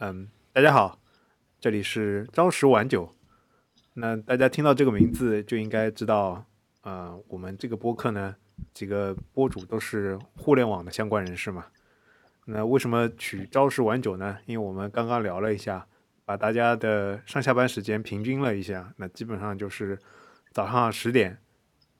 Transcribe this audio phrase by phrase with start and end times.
[0.00, 0.96] 嗯，大家好，
[1.58, 3.12] 这里是朝十晚九。
[3.94, 6.44] 那大家听到这个名字就应该知道，
[6.82, 8.36] 呃，我们这个播客呢，
[8.72, 11.66] 几个播主都是互联网的相关人士嘛。
[12.44, 14.38] 那为什么取朝十晚九呢？
[14.46, 15.84] 因为我们刚刚聊了一下，
[16.24, 19.98] 把大家的上下班时间平均了一下，那基本上就是
[20.52, 21.38] 早上十点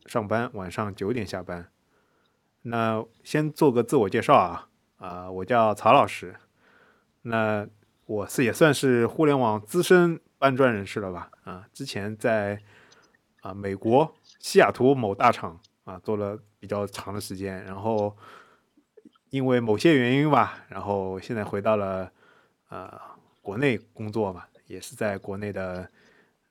[0.06, 1.68] 上班，晚上九点下班。
[2.62, 4.68] 那先做个自我介绍啊，
[4.98, 6.36] 啊，我叫曹老师。
[7.22, 7.66] 那
[8.08, 11.30] 我是也算是互联网资深搬砖人士了吧？
[11.44, 12.58] 啊，之前在
[13.42, 18.16] 啊美国西雅图某大厂啊做了比较长的时间，然后
[19.28, 22.10] 因为某些原因吧，然后现在回到了
[22.70, 22.98] 呃
[23.42, 25.86] 国内工作嘛，也是在国内的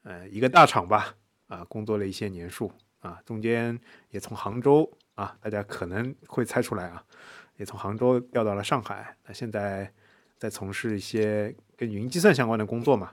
[0.04, 1.16] 呃一个大厂吧，
[1.48, 3.76] 啊工作了一些年数啊，中间
[4.12, 7.04] 也从杭州啊，大家可能会猜出来啊，
[7.56, 9.92] 也从杭州调到了上海，那现在。
[10.38, 13.12] 在从事一些跟云计算相关的工作嘛？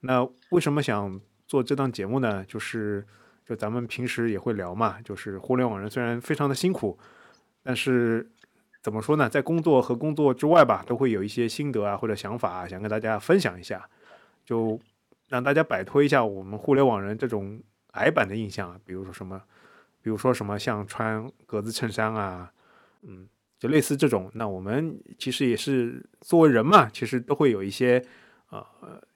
[0.00, 2.44] 那为什么想做这档节目呢？
[2.44, 3.06] 就是
[3.44, 6.98] 就咱们平时也会聊嘛，就是互联网人虽然非常的辛苦，
[7.62, 8.30] 但是
[8.82, 13.88] 怎么说呢，在工作和工作之外吧，都会有一些心得啊或者想法，想跟大家分享一下，
[14.44, 14.80] 就
[15.28, 17.60] 让大家摆脱一下我们互联网人这种
[17.92, 19.40] 矮板的印象啊，比如说什么，
[20.00, 22.52] 比如说什么像穿格子衬衫啊，
[23.02, 23.28] 嗯。
[23.62, 28.04] 就类似这种，那我们其实也是作为人嘛，其实都会有一些
[28.50, 28.66] 呃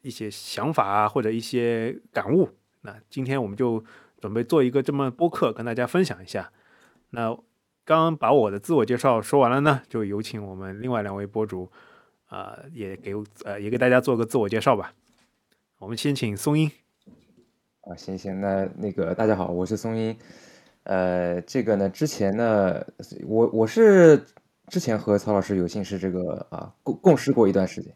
[0.02, 2.48] 一些想法啊，或者一些感悟。
[2.82, 3.84] 那今天我们就
[4.20, 6.52] 准备做一个这么播客，跟大家分享一下。
[7.10, 7.36] 那
[7.84, 11.68] 刚把我的自我介绍说完了呢，就有请我们另外两位博主
[12.26, 14.94] 啊，也给呃也给大家做个自我介绍吧。
[15.80, 16.70] 我们先请松音。
[17.80, 20.16] 啊，行行，那那个大家好，我是松音。
[20.86, 22.86] 呃，这个呢，之前呢，
[23.26, 24.24] 我我是
[24.68, 27.92] 之前和曹老师有幸是这个啊共共事过一段时间，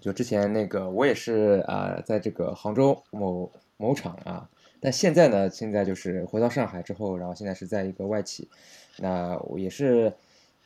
[0.00, 4.48] 就之前那个我也是啊，在这个杭州某某厂啊，
[4.80, 8.48] 但现在呢，现在就是回到上海之后，然后现在是在一个外企，
[8.96, 10.10] 那我也是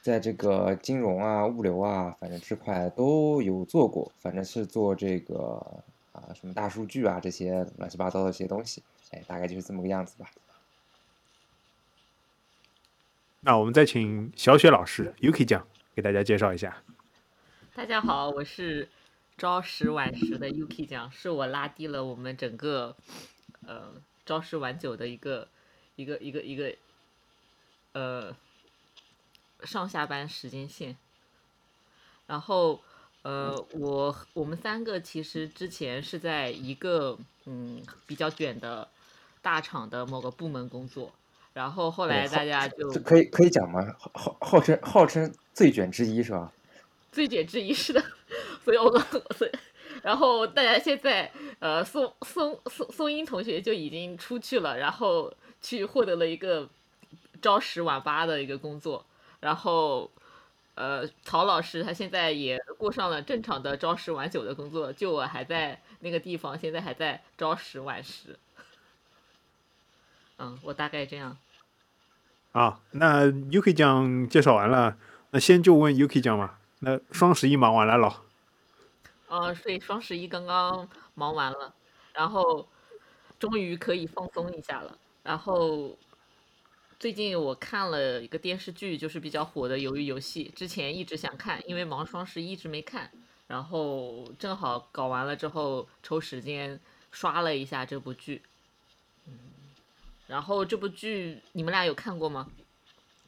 [0.01, 5.61] 在这个金融啊、物流啊，反正这块都有做过，反正是做这个
[6.13, 10.31] 啊什么大数据啊这些乱七八糟的一些东西，哎，大概就是这么个样子吧。
[13.47, 16.83] 那我们再请小雪老师 Yuki 酱给大家介绍一下。
[17.75, 18.89] 大家好，我是
[19.37, 22.97] 朝十晚十的 Yuki 酱，是我拉低了我们整个
[23.67, 23.93] 呃
[24.25, 25.47] 朝十晚九的一个
[25.97, 26.75] 一个一个一个
[27.93, 28.35] 呃
[29.65, 30.97] 上下班时间线。
[32.27, 32.81] 然后
[33.21, 38.89] 呃我我们三个其实之前是在一个嗯比较卷的
[39.43, 41.13] 大厂的某个部门工作。
[41.55, 43.81] 然后后来大家就可以可以讲吗？
[44.13, 46.53] 号号称号称最卷之一是吧？
[47.13, 48.05] 最卷之一是的，
[48.65, 48.91] 所以我
[49.39, 49.53] 所以
[50.03, 55.33] 然后大家现在呃宋宋宋宋英同学就已经出去了，然后
[55.63, 56.69] 去获得了一个
[57.41, 59.07] 朝十晚八的一个工作，
[59.39, 60.11] 然后
[60.75, 68.37] 呃曹老师他现在也过上了正常的朝十晚九的工作，就我还在那个地方，现在还在朝十晚十。
[70.45, 71.37] 嗯，我大概这样。
[72.53, 74.97] 啊，那 UK 讲介绍完了，
[75.31, 76.59] 那先就问 UK 讲嘛。
[76.81, 78.25] 那双十一忙完了咯？
[79.29, 81.73] 嗯，对，双十一刚刚忙完了，
[82.13, 82.69] 然后
[83.39, 84.99] 终于可以放松一下了。
[85.23, 85.97] 然后
[86.99, 93.11] 最近我看了一个电视剧，就是比较火的《鱿鱼游戏》，之前一直想看，因为忙双十一一直没看，
[93.47, 96.79] 然后正好搞完了之后抽时间
[97.11, 98.43] 刷了一下这部剧。
[100.27, 102.49] 然后这部剧你们俩有看过吗？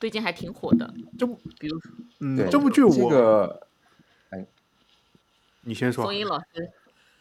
[0.00, 0.92] 最近还挺火的。
[1.18, 1.80] 这部，比如，
[2.20, 3.66] 嗯，这部剧我，这个，
[4.30, 4.44] 哎，
[5.62, 6.04] 你先说。
[6.04, 6.70] 松音老师。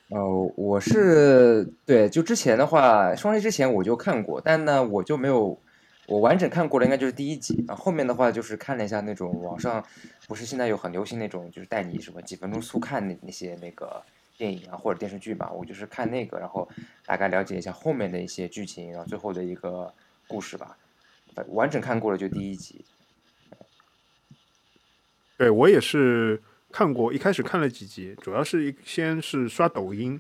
[0.10, 5.60] 哦，我是对，就之前的话，双十一之前我就看过，但呢，我就没有
[6.06, 7.76] 我完整看过的，应该就是第一集啊。
[7.76, 9.84] 后面的话就是看了一下那种网上，
[10.28, 14.04] 不是现在有很流行那种，就是带你什么几分钟速看那那些那个。
[14.38, 16.68] 电影啊，或者电视剧吧，我就是看那个，然后
[17.06, 19.94] 大概了解一下后面的一些剧情，然后最后的一个
[20.28, 20.78] 故事吧。
[21.50, 22.84] 完整看过了就第一集。
[25.38, 30.20] 对我也是看过，一开始看了几集，主要是先是刷抖音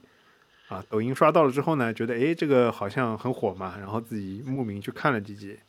[0.68, 5.60] 啊，抖音刷到了之后呢，觉得哎这个好像很火嘛，然后自己慕名去看了几集。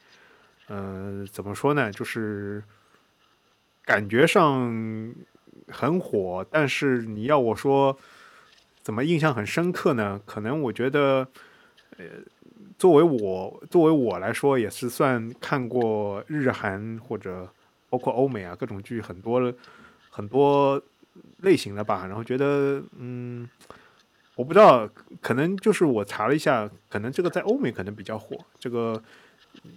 [0.68, 2.62] 嗯，怎么说呢，就是
[3.84, 5.14] 感觉上
[5.68, 7.98] 很火，但是你要我说。
[8.86, 10.20] 怎么印象很深刻呢？
[10.24, 11.26] 可能我觉得，
[11.96, 12.04] 呃，
[12.78, 17.50] 作为我作为我来说，也是算看过日韩或者
[17.90, 19.52] 包括欧美啊各种剧很多
[20.08, 20.80] 很多
[21.38, 23.48] 类型的吧，然后觉得嗯，
[24.36, 24.88] 我不知道，
[25.20, 29.02] 可能就是我查了一下，可能这个在欧美可能比较火，这个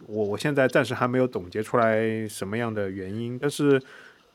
[0.05, 3.81] 我我现在暂时还没有总结出来什么样的原因，但是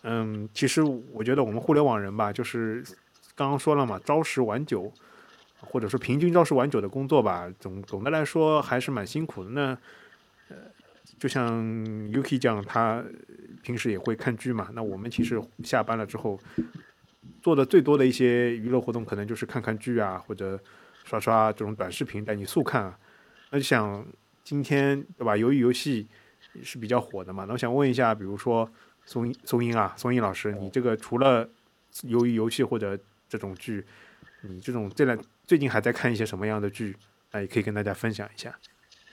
[0.03, 0.83] 嗯，其实
[1.13, 2.85] 我觉得我们互联网人吧，就是
[3.35, 4.93] 刚刚说了嘛，朝十晚九，
[5.61, 9.51] 或者说平均朝十晚九的工作吧，总总的来说还是蛮辛苦的。
[9.51, 9.79] 那
[10.49, 10.57] 呃，
[11.19, 11.63] 就像
[12.13, 13.05] Yuki 这样，他
[13.63, 16.39] 平时也会看剧嘛，那我们其实下班了之后。
[17.41, 20.59] 做的最多的一些娱乐活动，可能就是看看剧啊，或者
[21.05, 22.99] 刷刷这种短视频带你速看啊。
[23.51, 24.07] 那就想
[24.43, 25.37] 今天对吧？
[25.37, 26.07] 由于游戏
[26.63, 28.71] 是比较火的嘛，那我想问一下，比如说
[29.05, 31.47] 松松英啊，松英老师，你这个除了
[32.05, 32.99] 由于游戏或者
[33.35, 33.85] 这种剧，
[34.43, 36.97] 你这种这两最近还在看一些什么样的剧？
[37.33, 38.57] 那也可以跟大家分享一下。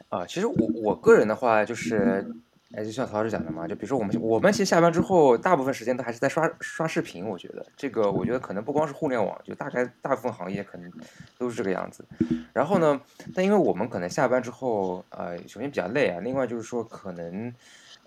[0.09, 2.31] 啊，其实我我个人的话就是。
[2.73, 7.25] 哎，就像曹老师讲的嘛，就比如说我们我们其实下班之后，大部分时间都还是在刷刷视频。
[7.25, 10.89] 我觉得这个，我觉得可能不光是互联网，就大概大部分行业可能
[11.37, 12.05] 都是这个样子。
[12.53, 13.01] 然后呢，
[13.35, 17.53] 但因为我们可能下班之后，呃，首先比较累啊，另外就是说可能，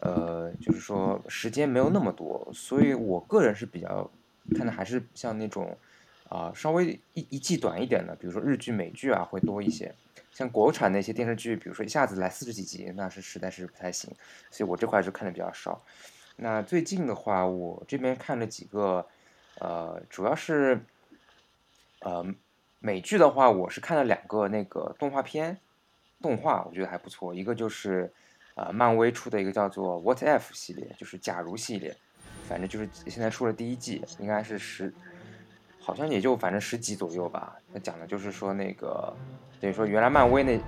[0.01, 4.11] 呃，就是说时间没有那么多，所以我个人是比较
[4.57, 5.77] 看的还是像那种
[6.29, 9.95] 啊稍微一一季短一点的，比如说日剧、美剧啊会多一些。
[10.33, 14.13] 像国产那些电视剧，比如说一下子来四十几集，那是实在是不太行，
[14.51, 15.81] 所以我这块就看的比较少。
[16.35, 19.07] 那最近的话，我这边看了几个，
[19.61, 20.81] 呃，主要是，
[22.01, 22.27] 呃，
[22.81, 25.57] 美剧的话，我是看了两个那个动画片，
[26.21, 27.33] 动画我觉得还不错。
[27.33, 28.13] 一个就是，
[28.57, 31.97] 呃，漫威出的一个叫做《What If》系列，就是假如系列，
[32.49, 34.93] 反正就是现在出了第一季，应该是十。
[35.85, 37.57] 好像也就反正十集左右吧。
[37.71, 39.13] 他讲的就是说那个，
[39.61, 40.59] 等于说原来漫威那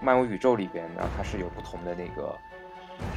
[0.00, 2.32] 漫威宇宙里边，然后它是有不同的那个，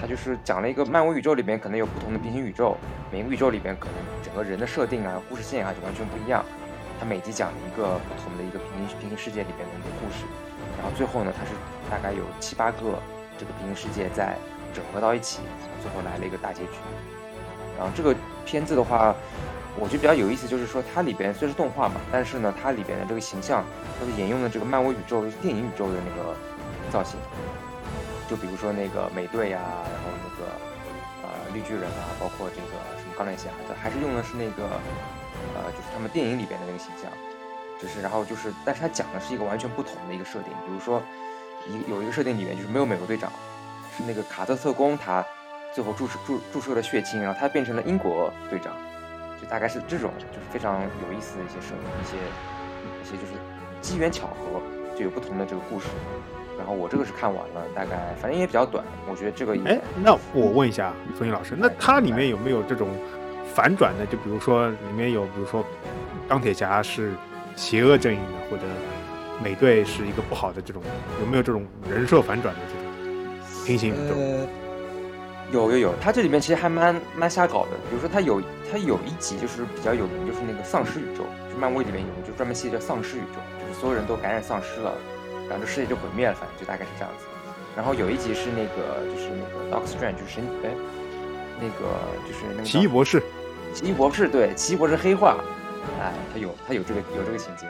[0.02, 2.76] 它就是讲了一个漫威宇宙里边可能有不同的平行宇宙，
[3.12, 6.44] 每个宇宙里边可能整个人的设定啊、故事线啊就完全不一样。
[7.00, 10.26] 它每集讲了一个不同的一个平行平行世界里边的一个故事，
[10.82, 11.52] 然后最后呢，它是
[11.88, 12.98] 大概有七八个
[13.38, 14.36] 这个平行世界在
[14.74, 15.42] 整合到一起，
[15.84, 16.72] 最后来了一个大结局。
[17.78, 19.16] 然后这个片子的话。
[19.80, 23.66] 我觉得比较有意思，就是说它里边虽是动画嘛，但是呢，它里边的这个形象
[24.00, 26.36] 它是沿用的这个漫威宇宙、就是电影宇宙的那个
[26.92, 27.20] 造型。
[28.30, 30.52] 就比如说那个美队呀，然后那个
[31.24, 34.80] 呃绿巨人啊，包括这个什么钢铁侠，它还是用的是那个
[35.56, 37.12] 呃，就是他们电影里边的那个形象。
[37.80, 40.54] 只是，然后就是，但是它讲的是一个完全不同的一个设定。
[40.66, 41.02] 比如说
[41.68, 43.30] 一有一个设定里面就是没有美国队长，
[43.98, 45.26] 是那个卡特特工他
[45.74, 48.74] 最后注射注注射了血清，然后他变成了英国队长。
[49.54, 52.18] 大概是这种，就是非常有意思的一些设定，一些
[53.04, 53.34] 一些就是
[53.82, 54.60] 机缘巧合，
[54.98, 55.86] 就有不同的这个故事。
[56.58, 59.56] 然后我这个是看完了，大概反正也比较短，我觉得这个。
[59.66, 62.88] 哎，那我问一下冯英老师，那它里面有没有这种
[63.54, 64.08] 反转的？
[64.08, 65.64] 就比如说里面有，比如说
[66.28, 67.14] 钢铁侠是
[67.56, 68.64] 邪恶阵营的，或者
[69.40, 70.82] 美队是一个不好的这种，
[71.20, 74.16] 有没有这种人设反转的这种平行宇宙？
[75.52, 77.72] 有有有，它这里面其实还蛮蛮瞎搞的。
[77.88, 78.42] 比如说，它有
[78.74, 84.92] 它有一集就是比较有名，就是那个丧尸宇宙，就漫威里面有，就专门系列叫丧尸宇宙，就是所有人都感染丧尸了，
[85.48, 87.26] 然后这世界就毁灭了，反正就大概是这样子。
[87.76, 90.72] 然后有一集是那个就是那个 Doctor Strange，就是神哎，
[91.62, 91.86] 那个
[92.28, 93.22] 就是那个奇异博士，
[93.76, 95.38] 奇异博士对，奇异博士黑化，
[96.02, 97.68] 哎，他有他有这个有这个情节，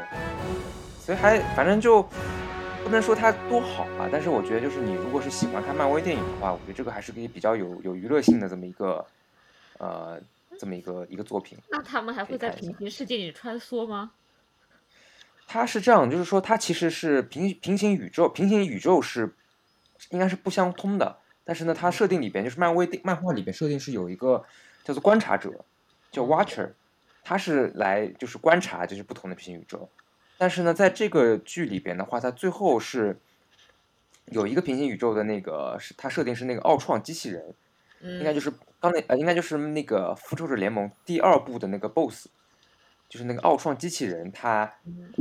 [1.02, 2.06] 所以还反正就。
[2.84, 9.06] 不能说它多好吧，但是我觉得就是你如果是喜欢看漫威电影的话，我觉得这个还是可以比较有有娱乐性的这么一个，
[9.77, 10.20] 呃，
[10.60, 11.57] 这么一个一个作品。
[11.69, 14.12] 那他们还会在平行世界里穿梭吗？
[15.45, 19.36] 它是这样，就是说它其实是平平行宇宙，平行宇宙是
[20.10, 21.17] 应该是不相通的。
[21.43, 24.45] 但是呢，它设定里边就是漫威漫画里边设定是有一个
[24.83, 25.65] 叫做观察者，
[26.12, 26.72] 叫 Watcher，
[27.24, 29.89] 他是来就是观察就是不同的平行宇宙。
[30.38, 33.19] 但是呢，在这个剧里边的话，它最后是
[34.27, 37.53] 有一个平行宇宙的那个，是它设定是那个奥创机器人，
[38.01, 38.51] 应该就是
[38.84, 42.28] 刚那呃，应该就是那个复仇者联盟第二部的那个 BOSS，
[43.08, 44.30] 就是那个奥创机器人。
[44.30, 44.70] 它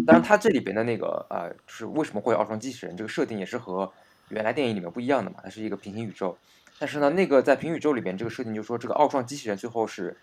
[0.04, 3.92] 当然，它这里边的那个呃，就是为什么会有奥创机器人这个设定也是和
[4.30, 6.36] 原来电影里面不一样的嘛，它是一个平行宇宙。
[6.80, 10.16] 但是呢，那个在平行宇宙里边这个设定就是说，这个奥创机器人最后是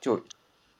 [0.00, 0.16] 就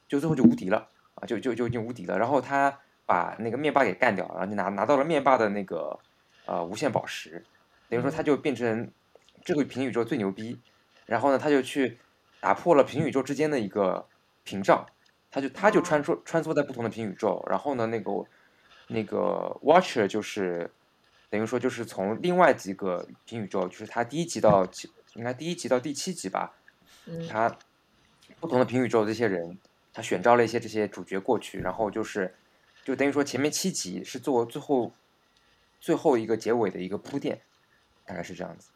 [0.07, 2.19] 就最后就无敌了啊，就就就已经无敌了。
[2.19, 2.79] 然后他。
[3.09, 5.97] 把那个灭霸给干掉，然后就拿拿到了灭霸的那个
[6.45, 7.41] 呃无限宝石，
[7.89, 8.91] 等于说他就变成
[9.45, 10.59] 这个平行宇宙最牛逼。
[11.07, 11.99] 然后呢，他就去
[12.41, 14.07] 打破了平宇宙之间的一个
[14.45, 14.87] 屏障，
[15.31, 17.43] 他就他就穿梭穿梭在不同的平行宇宙。
[17.49, 18.13] 然后呢，那个
[18.89, 20.71] 那个 Watcher 就是
[21.31, 24.69] 等于说就是从另外几个平宇宙，就是他第一集到
[25.15, 26.55] 应该第一集到第七集吧，
[27.29, 27.57] 他
[28.39, 29.59] 不同的平宇宙这些人。
[29.93, 32.35] 他选召了一些这些主角过去，然后就是
[32.85, 34.93] 就等于说前面七集是做最后
[35.81, 37.41] 最后一个结尾的一个铺垫，
[38.05, 38.69] 大概是这样子。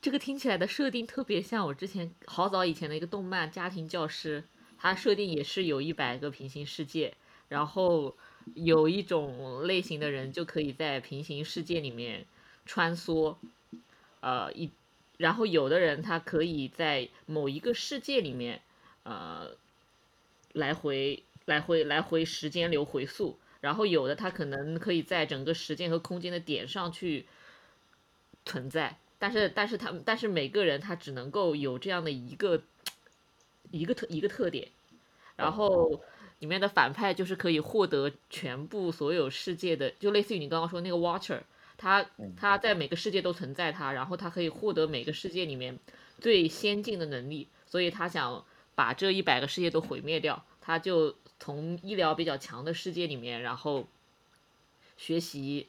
[0.00, 4.42] 这个听起来的设定特别像我之前好早以前的一个动漫《家庭教师》，
[4.78, 7.14] 它设定也是有一百个平行世界，
[7.48, 8.16] 然后
[8.54, 12.24] 有一种类型的人就可以在平行世界里面
[12.64, 13.36] 穿梭，
[14.20, 14.70] 呃一，
[15.16, 18.60] 然后有的人他可以在某一个世界里面，
[19.02, 19.56] 呃，
[20.52, 27.26] 来回来回来回时间流回溯，然后有的他可能可以在整个时间和空间的点上去
[28.44, 28.98] 存在。
[29.26, 32.62] 但是，但是他们，但是每个人他只能够有这样的一个
[33.72, 34.68] 一个特一个特点，
[35.34, 36.00] 然后
[36.38, 41.40] 里面的反派就是可以获得全部所有世界的，就类似于你刚刚说那个 Watcher，
[41.76, 42.06] 他
[42.36, 45.76] 他在每个世界都存在他，然后他可以获得每个世界里面
[46.20, 48.44] 最先进的能力，所以他想
[48.76, 53.88] 把这一百个世界都毁灭掉，他就从医疗比较强的世界里面，然后
[54.96, 55.66] 学习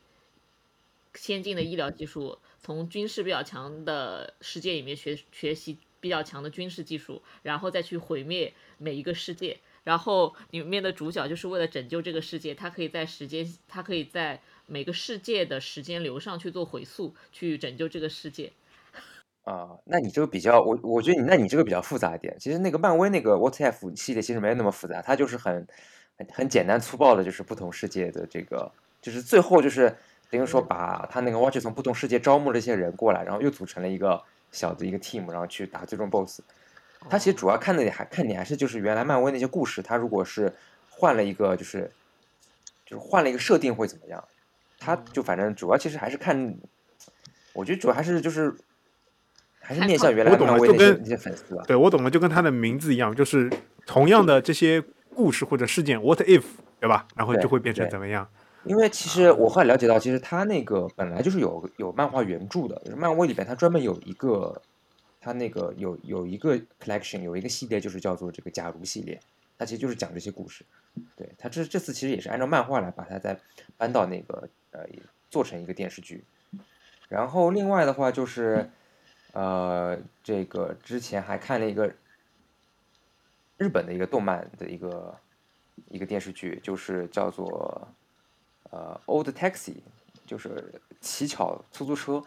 [1.18, 2.38] 先进的医疗技术。
[2.60, 9.58] 从军事比较强的世界里面学学习比较强的军事技术，然后再去毁灭每一个世界。
[9.86, 18.52] 然后里面的主角就是为了拯救这个世界，他可以在时间，他可以在每个世界的时间流上去做回溯，去拯救这个世界。
[19.46, 22.36] 啊，那你这个比较，我我觉得你那你这个比较复杂一点。
[22.38, 25.66] 其实那个漫威那个 What If 系列其实没有那么复杂，它就是很
[26.18, 28.70] 很很简单粗暴的，就是不同世界的这个，
[29.02, 29.96] 就是最后就是。
[30.30, 36.42] 等于说，把他那个 Watch 从不同世界招募了一些人过来，然后又组成了一个小的一个 team，然后去打最终 BOSS。
[37.10, 40.54] 他其实主要看的还看点还是就是原来漫威那些故事，他如果是
[40.90, 41.92] 换了一个就是
[42.86, 44.24] 就是换了一个设定会怎么样？
[44.80, 46.56] 他就反正主要其实还是看，
[47.54, 48.54] 我觉得主要还是就是
[49.60, 51.64] 还是面向原来漫威那些那些粉丝吧。
[51.66, 53.50] 对我懂了，就跟他的名字一样，就是
[53.86, 54.84] 同样的这些
[55.16, 56.44] 故事或者事件，What if，
[56.80, 57.08] 对吧？
[57.16, 58.28] 然后就会变成怎么样？
[58.68, 64.62] 因为其实我后来了解到，其实他那个本来就是有有漫画原著的，就是漫威里边他专门有一个，
[65.20, 69.20] 他那个有有一个 collection，有一个系列就是叫做这个假如系列，
[69.58, 70.66] 它其实就是讲这些故事。
[71.16, 73.40] 对他这这次其实也是按照漫画来把它再
[73.78, 74.86] 搬到那个呃
[75.30, 76.24] 做成一个电视剧。
[77.10, 78.70] 然后另外的话就是，
[79.34, 81.94] 呃，这个之前还看了一个
[83.58, 85.16] 日本的一个动漫的一个
[85.90, 87.88] 一个电视剧，就是叫做。
[88.70, 89.76] 呃，Old Taxi
[90.26, 92.22] 就是乞巧出租车，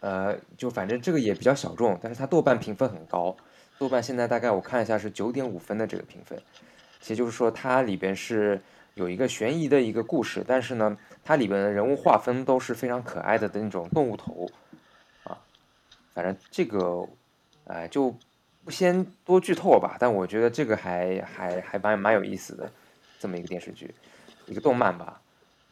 [0.00, 3.36] 呃，就反正这个也比较小众，但是它豆瓣评分很高，
[3.78, 6.40] 豆瓣现在大概我看一下是九点五分的这个评分，
[7.00, 8.60] 其实就是说它里边是
[8.94, 14.48] 有一个悬疑的一个故事，但是呢，它里边的人物划分都是非常可爱的的那种动物头，
[15.24, 15.38] 啊，
[16.14, 17.06] 反正这个，
[17.66, 18.16] 哎，就
[18.64, 22.72] 不先多剧透吧，但我觉得这个还还还蛮蛮有意思的，
[23.18, 23.94] 这么一个电视剧，
[24.46, 25.20] 一个动漫吧。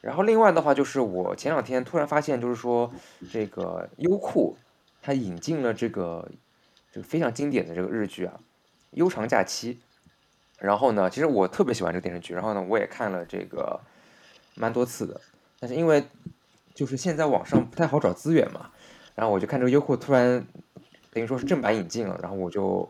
[0.05, 2.93] 然后另外的话，就是我前两天突然发现，就是说
[3.33, 4.55] 这个优酷
[5.01, 6.29] 它引进了这个
[6.93, 8.35] 这个非常经典的这个日剧啊，
[8.91, 9.75] 《悠长假期》。
[10.59, 13.81] 然后呢，其实我特别喜欢这个电视剧，然后呢，我也看了这个
[14.55, 15.19] 蛮多次的。
[15.59, 16.05] 但是因为
[16.75, 18.71] 就是现在网上不太好找资源嘛，
[19.15, 20.47] 然后我就看这个优酷突然
[21.13, 22.87] 等于说是正版引进了，然后我就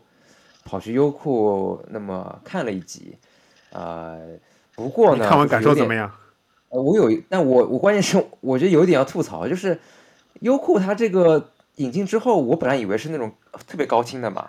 [0.65, 3.17] 跑去优酷那么看了一集。
[3.71, 4.37] 呃，
[4.75, 6.11] 不过呢，看完感受怎么样？
[6.69, 9.79] 我有，但我我关键是我觉得有一点要吐槽，就是
[10.41, 13.31] 优酷它这个引进之后，我本来以为是那种
[13.65, 14.45] 特别高清的嘛，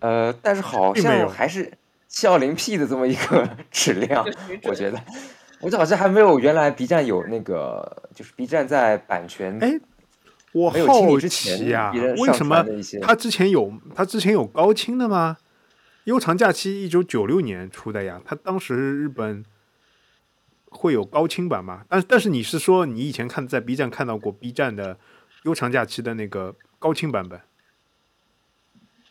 [0.00, 1.72] 呃，但是好像还是
[2.06, 4.24] 七二零 P 的这么一个 质量，
[4.62, 5.00] 我觉得，
[5.60, 9.80] 我就好像还没有原来 B 站有那个，就是 B 站在版权哎，
[10.52, 12.64] 我好奇啊，为什么
[13.02, 15.38] 他之前有他之前有高清的吗？
[16.04, 19.44] 悠长假期一九九六年出的呀，他当时日本。
[20.70, 21.84] 会有高清版吗？
[21.88, 24.98] 但但是你是说你以前看在 B 站看到过 B 站的
[25.44, 27.40] 悠长假期的那个高清版本？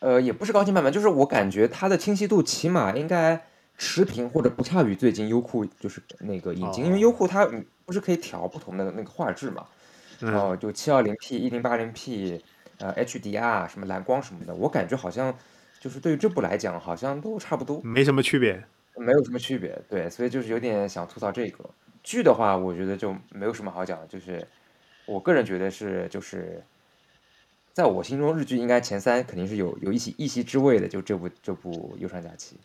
[0.00, 3.44] 呃，也不是高清版本，就是我感觉它的清晰度起码应该
[3.76, 7.44] 持平或者不差于最近优酷就是那个引进，因为优酷它
[7.84, 9.66] 不是可以调不同的那个画质嘛，
[10.20, 12.40] 然后就七二零 P、一零八零 P、
[12.78, 15.34] 呃 HDR 什么蓝光什么的，我感觉好像
[15.80, 18.64] 就是对于这部来讲好像都差不多，没什么区别。
[18.98, 21.64] 没有什么区别，对，所以就是有点想吐槽这个
[22.02, 24.46] 剧的话，我觉得就没有什么好讲，就是
[25.06, 26.62] 我个人觉得是就是，
[27.72, 32.56] 在我心中日剧应该前三肯定是有有一席一席之位的，就这部这部《忧伤假期》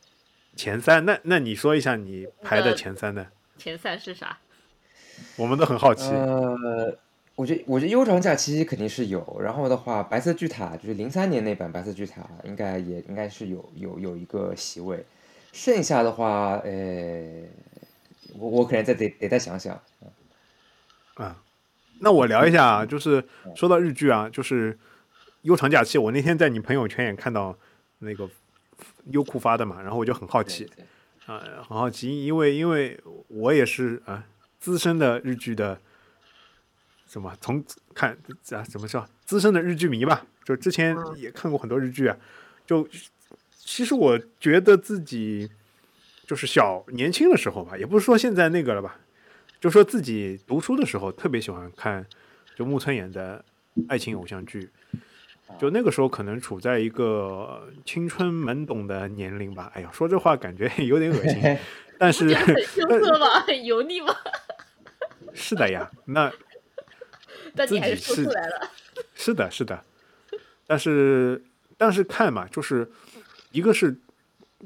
[0.55, 4.37] 前三，那那你说一下你排的前三的前三是啥？
[5.37, 6.09] 我们都很好奇。
[6.09, 6.97] 呃，
[7.35, 15.05] 我觉得我觉得《悠长假期》肯定是有，然后的话，《白色巨塔》就是零三年那版《白色巨塔》应该也应该是有有有一个席位。
[15.53, 17.43] 剩下的话，呃，
[18.37, 19.79] 我我可能再得得再想想。
[21.13, 21.41] 啊，
[21.99, 23.23] 那我聊一下啊，就是
[23.55, 24.73] 说到日剧啊，就是
[25.43, 27.55] 《悠长假期》，我那天在你朋友圈也看到
[27.99, 28.27] 那个
[29.11, 30.85] 优酷发的嘛，然后我就很好奇对
[31.27, 34.25] 啊、很好奇，因为因为我也是啊
[34.59, 35.79] 资深的日剧的
[37.07, 38.17] 什么从看
[38.49, 42.17] 啊怎么说资深的日剧迷吧，就之前嗯也看过很多日剧啊，
[42.65, 42.87] 就
[43.65, 45.49] 其实我觉得自己
[46.27, 48.99] 就是小年轻的时候吧，也不是说现在那个了吧，
[49.59, 52.05] 就说自己读书的时候特别喜欢看
[52.55, 53.43] 就木村演的
[53.87, 54.69] 爱情偶像剧，
[55.59, 59.71] 就那个时候可能处在一个青春懵懂的年龄吧。
[59.73, 61.57] 哎呀，说这话感觉有点恶心，
[61.97, 63.39] 但是很羞涩吗？
[63.39, 64.15] 很 油腻吗？
[65.33, 66.31] 是的呀，那
[67.55, 68.69] 但你还是说出来了。
[69.15, 69.83] 是的，是的，
[70.67, 71.41] 但是
[71.77, 72.91] 但是看嘛，就是
[73.53, 73.95] 一个是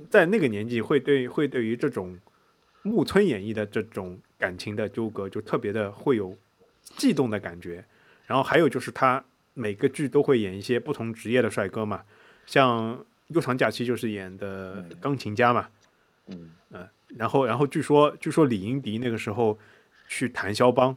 [0.09, 2.17] 在那个年纪会对会对于这种
[2.81, 6.35] 木村演绎的这种感情的纠葛，就特别的会有
[6.97, 7.85] 悸动的感觉。
[8.25, 12.03] 然后还有就是他每个剧都会演一些不同职业的帅哥嘛，
[12.45, 15.69] 像《悠长假期》就是演的嗯钢琴家嘛，
[16.27, 16.51] 嗯，
[17.09, 19.57] 然后然后据说据说李英迪那个时候
[20.07, 20.95] 去弹肖邦，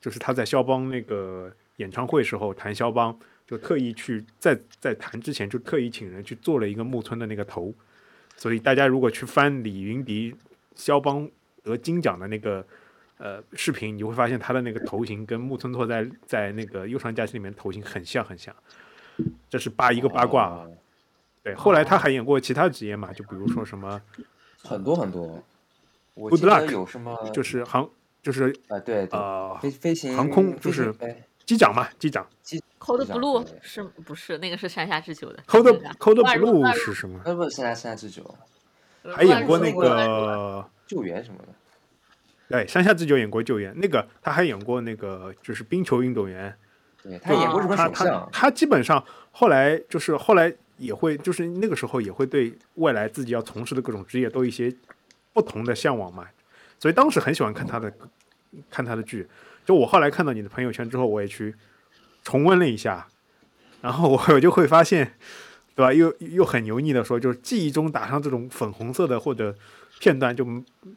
[0.00, 3.18] 就是他在肖邦那个演唱会时候弹肖邦，
[3.52, 7.74] 就特意去在在谈之前就特意请人去做了一个木村的那个头，
[8.34, 10.34] 所以大家如果去翻李云迪
[10.74, 11.28] 肖邦
[11.62, 12.66] 得金奖的那个
[13.18, 18.56] 呃视频，你会发现他的那个头型跟木村拓哉在那个《忧伤假期》里面头型很像很像，
[19.50, 20.64] 这是八一个八卦啊。
[20.66, 20.72] 哦
[21.42, 24.00] 对，后来他还演过其他职业嘛，就比如说什么
[24.62, 25.44] 很多很多。
[26.14, 27.86] 我记得有什么就是航
[28.22, 30.94] 就是啊，对对，呃飞飞行航空就是
[31.44, 32.26] 机长嘛，机长。
[32.98, 35.42] 这样 Blue 是不是那个是山下智久的
[36.22, 37.20] 万如 Blue 是什么？
[37.24, 38.34] 呃不，是山下山下智久
[39.14, 41.48] 还演过那个，救援什么的。
[42.48, 46.54] 对，山下智久演过救援，那个他还演过那个就是冰球运动员，
[47.02, 54.74] 对他演过日本他他首相，他基本上后来就是后来也会就是那个时候也会对未来自己要从事的各种职业都有一些
[55.32, 56.26] 不同的向往嘛，
[56.78, 57.92] 所以当时很喜欢看他的
[58.70, 59.26] 看他的剧。
[59.64, 61.54] 就我后来看到你的朋友圈之后，我也去
[62.22, 63.08] 重温了一下，
[63.80, 65.14] 然后我我就会发现，
[65.74, 65.92] 对吧？
[65.92, 69.54] 又又很油腻的说，就是记忆中打上这种粉红色的或者
[69.98, 70.46] 片段，就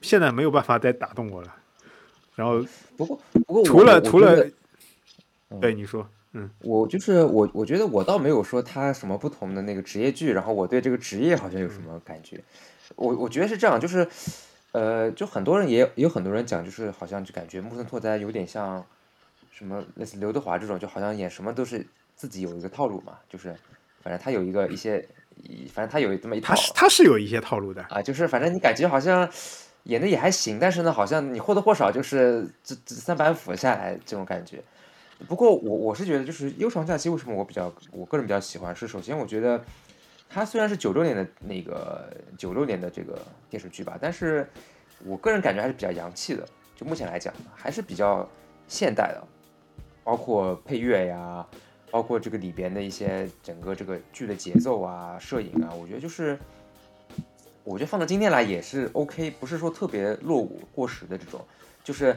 [0.02, 1.56] 现在没有办法再打动我了。
[2.36, 2.64] 然后
[2.98, 4.46] 不过不过除了除了
[5.62, 12.44] 对你说，嗯我就是我，我觉得我倒没有说他什么不同的那个职业剧，然后我对这个职业好像有什么感觉。
[12.98, 14.08] 我我觉得是这样，就是，
[14.74, 18.86] 呃，就很多人也也有很多人讲，就是好像就感觉木村拓哉有点像
[19.58, 23.56] 什么类似刘德华这种，就好像演什么都是自己有一个套路嘛，就是
[24.04, 29.30] 反正他有一个一些，一反正他有这么一套他是他是有一些套路的，啊，就是反正你感觉好像
[29.84, 34.62] 演的也还行，但是呢，好像你或多或少就是这这三板斧下来这种感觉。
[35.30, 39.64] 不过我我是觉得，就是《悠长假期》为什么我比较我个人比较喜欢，是首先我觉得
[40.28, 43.18] 它虽然是九六年的那个九六年的这个
[43.50, 44.46] 电视剧吧，但是
[45.06, 46.46] 我个人感觉还是比较洋气的。
[46.76, 48.30] 就目前来讲，还是比较
[48.68, 49.24] 现代的，
[50.06, 51.46] 包括配乐呀，
[51.92, 56.40] 包括这个里边的一些整个这个剧的节奏啊、摄影啊，我觉得就是。
[57.68, 61.44] 我觉得放到今天来也是 OK，不是说特别落伍过时的这种，
[61.84, 62.16] 就是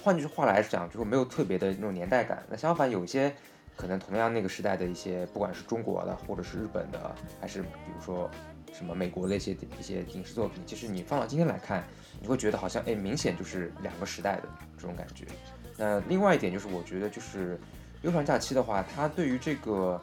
[0.00, 2.40] 换句话来讲，就是没有特别的那种年代感。
[2.48, 3.34] 那相反，有一些
[3.76, 8.30] 可能同样那个时代的一些，不管是中国的，或者是日本的，还是比如说
[8.72, 11.82] 什么美国的一些一些影视作品，其实你放到今天来看，
[12.20, 14.42] 你会觉得好像哎，明显就是两个时代的
[14.76, 15.26] 这种感觉。
[15.76, 17.56] 那另外一点就是，我觉得就是
[18.02, 20.00] 《悠长假期》的话，它对于这个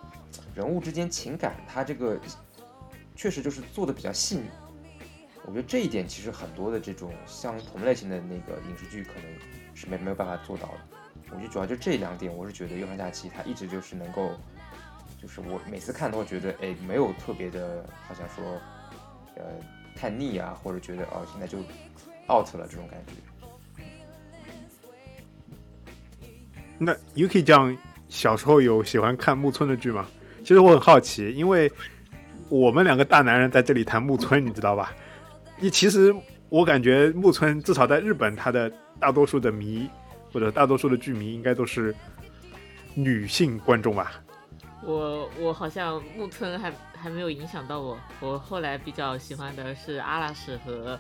[0.54, 2.20] 人物之间情感，它这个
[3.16, 4.44] 确实就是做的比较细腻。
[5.46, 9.24] 我觉得这一点其实很多的这种相同类型的那个影视剧可能
[9.74, 10.78] 是没没有办法做到的。
[11.32, 14.32] 我觉得主要就这两点，我是觉得《悠长假期》它一直就是能够，
[15.22, 18.60] 就是我每次看都会觉得，哎，没有特别的，好像说，
[19.36, 19.44] 呃，
[19.96, 21.60] 太腻啊，或者觉得哦现在就
[22.30, 23.14] out 了这种感觉。
[26.84, 27.78] 那 Yuki 这样
[28.10, 30.08] 小时候有喜欢看木村的剧吗？
[30.40, 31.72] 其实我很好奇，因为
[32.50, 34.92] 我们两个大男人在这里谈木村，你知道吧？
[35.60, 36.12] 你其实
[36.50, 39.88] 我感觉木村至少在日本，他的大多数的迷
[40.34, 41.94] 或者大多数的剧迷应该都是
[42.96, 44.14] 女性观众吧？
[44.84, 51.00] 我我好像木村还还没有影响到我，我后来比较喜欢的是阿拉什和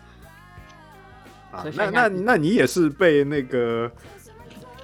[1.52, 3.91] 和，啊那那那你也是被那个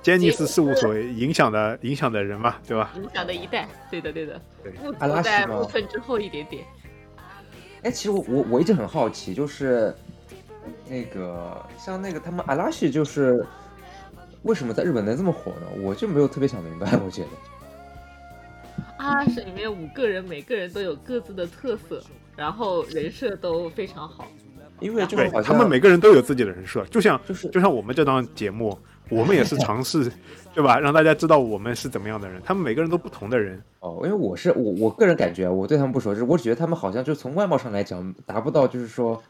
[0.08, 2.93] 杰尼斯事务所影响的影响的人嘛，对吧？
[2.96, 3.67] 影响的一代。
[3.91, 6.63] 对的对的，对木阿拉木村之后一点点。
[7.82, 9.93] 哎，其实我我我一直很好奇，就是
[10.88, 13.46] 那个像那个他们阿拉西，就是
[14.43, 15.67] 为什么在日本能这么火呢？
[15.82, 17.28] 我就没有特别想明白，我觉得。
[19.00, 22.02] 阿拉西里面五个人，每个人都有各自的特色，
[22.38, 24.26] 然后人设都非常好。
[24.80, 28.80] 因为就对好像他们每个人都有自己的人设，就像就是就像我们这档节目，
[29.12, 30.12] 我们也是尝试，
[30.54, 30.80] 对吧？
[30.80, 32.41] 让大家知道我们是怎么样的人。
[32.43, 39.22] 他们每个人都不同的人，哦，因为我是我我个人感觉啊，我对他们不熟，就是我只觉得他们好像就从外貌上来讲，达不到就是说，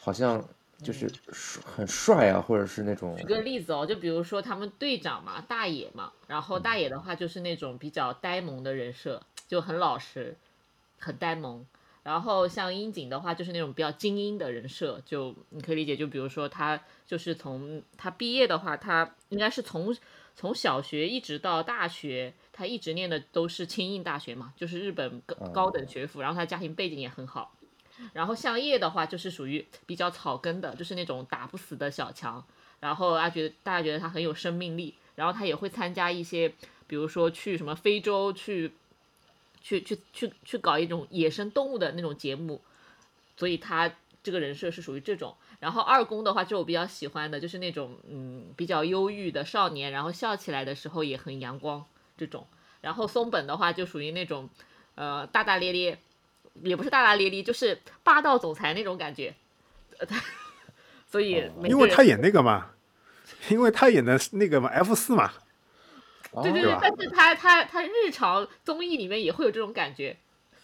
[0.00, 0.42] 好像
[0.82, 10.36] 就是帅很帅啊，或者是那种举个例子哦，就比如说他们队长嘛，大野嘛，然后大野的话就是那种比较呆萌的人设，就很老实，
[10.98, 11.66] 很呆萌。
[12.04, 19.96] 然后像樱井的话，就是那种比较精英的人设，就你可以理解，就比如说他就是从他毕业的话，他应该是从
[20.36, 27.56] 从小学一直到大学，他一直念的都是庆应大学嘛，就是日本高高等学府，然后他家庭背景也很好。
[28.12, 32.44] 然后向叶的话，就是属于比较草根的，就是那种打不死的小强。
[32.80, 36.52] 然后啊，觉得大家觉得他很有生命力，然后他也会参加一些，
[36.86, 38.72] 比如说去什么非洲去，
[39.64, 42.60] 去去去去搞一种野生动物的那种节目，
[43.36, 43.90] 所以他
[44.22, 45.34] 这个人设是属于这种。
[45.58, 51.82] 然后二宫的话，就我比较喜欢的，就是那种嗯比较忧郁的少年，然后笑起来的时候也很阳光
[52.18, 52.46] 这种。
[52.82, 54.50] 然后松本的话，就属于那种
[54.94, 55.98] 呃大大咧咧，
[56.62, 59.34] 也不是大大咧咧，就是霸道总裁那种感觉。
[61.10, 62.72] 所以因为他演那个嘛，
[63.48, 65.32] 因为他演的是那个嘛 F 四嘛，
[66.42, 70.16] 对对哦对但是他他他日常综艺里面也会有这种感觉。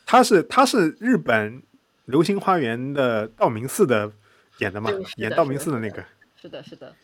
[0.06, 1.58] 他是他是日本
[2.06, 4.10] 《流星花园》的道明寺的
[4.58, 6.04] 演的嘛，的演道明寺的那个，
[6.34, 6.94] 是的，是的，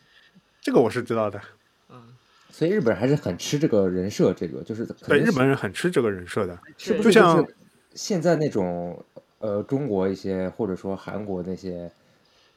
[0.61, 1.40] 这个我是知道的。
[1.88, 2.02] 嗯，
[2.50, 6.59] 所以日本人还是很吃这个人设，这个就是可对，日本人很吃这个人设的。
[6.76, 7.46] 是不是就像
[7.94, 9.05] 现在那种
[9.38, 11.88] 呃中国一些或者说韩国那些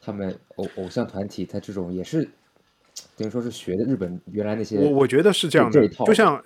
[0.02, 2.28] 他们偶偶像团体，他这种也是
[3.18, 6.42] 等于说是学的日本原来那些我我觉得是这样的就像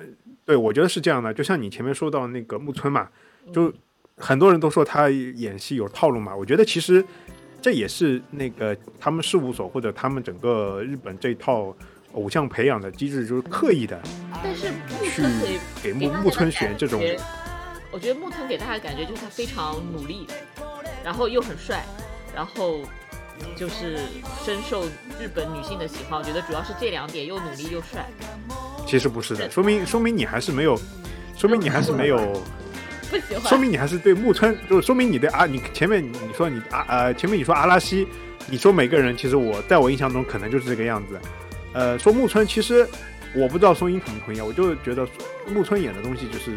[0.46, 3.08] 对我觉得是这样的，就像你前面说到那个木村嘛，
[3.54, 3.74] 就嗯
[4.18, 7.04] 很多人都说他演戏有套路嘛，我觉得其实
[7.62, 11.76] 这也是那个他们事务所或者他们整个日本这一套
[12.12, 14.00] 偶像培养的机制，就是刻意的
[14.44, 15.32] 但是木去村
[15.82, 17.02] 给木木村选这种
[17.92, 20.28] 我觉得木村给大家的感觉就是他非常努力，
[21.04, 21.84] 然后又很帅，
[22.36, 22.82] 然后
[23.56, 24.00] 就是
[24.44, 24.86] 深受
[25.20, 26.20] 日本女性的喜欢。
[26.20, 28.06] 我觉得主要是这两点，又努力又帅。
[28.86, 30.80] 其实不是的，说明说明你还是没有，
[31.38, 32.18] 说明你还是没有。
[33.10, 33.42] 不喜欢。
[33.44, 38.08] 说明你还是对木村，就是说明你对阿，你前面你说你阿呃，前面你说阿拉西，
[38.48, 41.20] 你说每个人，其实我在我印象中可能就是这个样子。
[41.74, 42.88] 呃，说木村，其实
[43.36, 45.08] 我不知道松英同不同意，啊，我就觉得
[45.48, 46.52] 木村演的东西就是，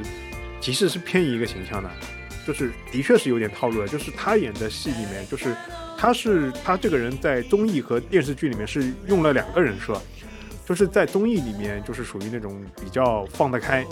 [0.61, 1.91] 其实是偏移一个形象的，
[2.47, 5.55] 就是的确是有点套路的，就是他演的戏里面，就是
[5.99, 10.01] 他是他这个人在综艺和电视剧里面是用了两个人设，
[10.65, 13.85] 就是在综艺里面就是属于那种比较放得开，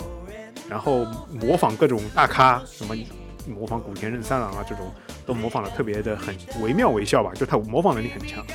[0.69, 2.95] 然后模仿各种大咖，什么
[3.47, 4.91] 模仿古田任三郎啊这种，
[5.25, 8.45] 都模仿的特别的很惟妙惟肖吧，就他模仿能力很强。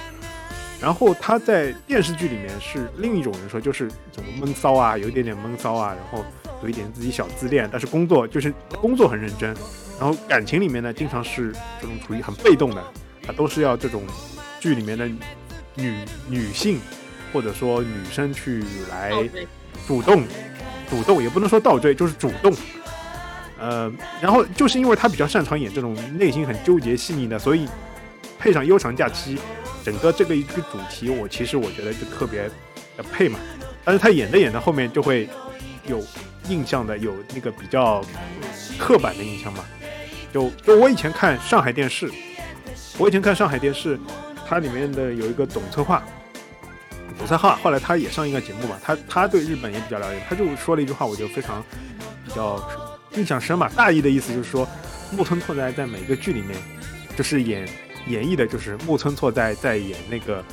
[0.80, 6.24] 然后他在电视剧里面是另一种人设，就是怎么闷骚啊，有一点点闷骚啊，然后
[6.62, 9.54] 有一点自己小自恋，但是工作就是工作很认真。
[10.00, 12.82] 然后感情里面呢，经常是这种处于很被动的，
[13.26, 14.02] 啊，都是要这种
[14.58, 15.06] 剧里面的
[15.74, 15.94] 女
[16.28, 16.80] 女性
[17.32, 19.12] 或者说女生去来
[19.86, 20.24] 主动，
[20.88, 22.54] 主动也不能说倒追，就是主动。
[23.58, 27.68] 呃，然后就是因为他比较擅长演这种内心很纠结细腻的，所以
[28.38, 29.38] 配上悠长假期，
[29.84, 32.50] 整个这个一个主题，我其实我觉得就特别
[32.96, 33.38] 的配嘛。
[33.84, 35.28] 但是他演着演着后面就会
[35.86, 36.02] 有
[36.48, 38.02] 印象的，有那个比较
[38.78, 39.64] 刻板的印象嘛。
[40.32, 42.10] 就就我以前看上海电视，
[43.00, 43.98] 我以前看上海电视，
[44.46, 46.04] 它里面的有一个总策划，
[47.16, 51.64] 总策划后来他也上一个节目嘛，他他对日本也比较了解，他就说了一句话，我就非常
[52.26, 52.62] 比较
[53.14, 53.70] 印象深嘛。
[53.74, 54.68] 大意的意思就是说，
[55.12, 56.54] 木村拓哉在每个剧里面，
[57.16, 57.66] 就是演
[58.06, 60.44] 演绎的就是木村拓哉在演那个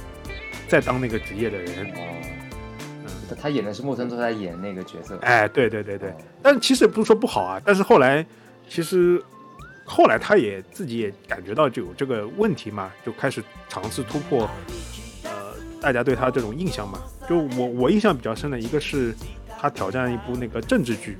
[0.70, 1.92] 在当那个职业的人。
[3.30, 8.26] 他他演的是木村拓哉演那个角色，哎，对对对对哦，但其实也不是说不好啊，但是后来
[8.70, 9.22] 其实
[9.89, 14.50] 后来他也自己也感觉到就有这个问题嘛，就开始尝试突破，
[15.23, 17.00] 呃，大家对他这种印象嘛。
[17.28, 19.15] 就我我印象比较深的一个是
[19.58, 21.15] 他挑战一部那个政治剧，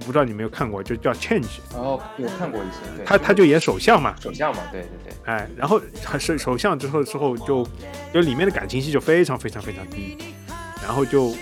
[0.00, 1.42] 不知道你有没有看过，就叫《Change》，
[1.72, 7.66] 然后有看过一些，对，他他就演首相嘛，首相嘛，对对对，哎，然后他是首相之后之后就
[8.12, 10.16] 就里面的感情戏就非常非常非常低，
[10.82, 11.34] 然后就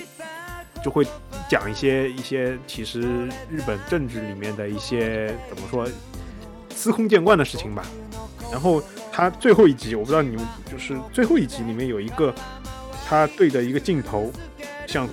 [0.85, 1.07] 就会
[1.49, 3.01] 讲一些一些其实
[3.49, 5.87] 日本政治里面的一些怎么说
[6.75, 7.85] 司空见惯的事情吧。
[8.51, 12.35] 然后他最后一集，我不知道你们就是最后一集里面有一个
[13.09, 14.31] 他对着一个镜头，
[14.87, 15.09] 像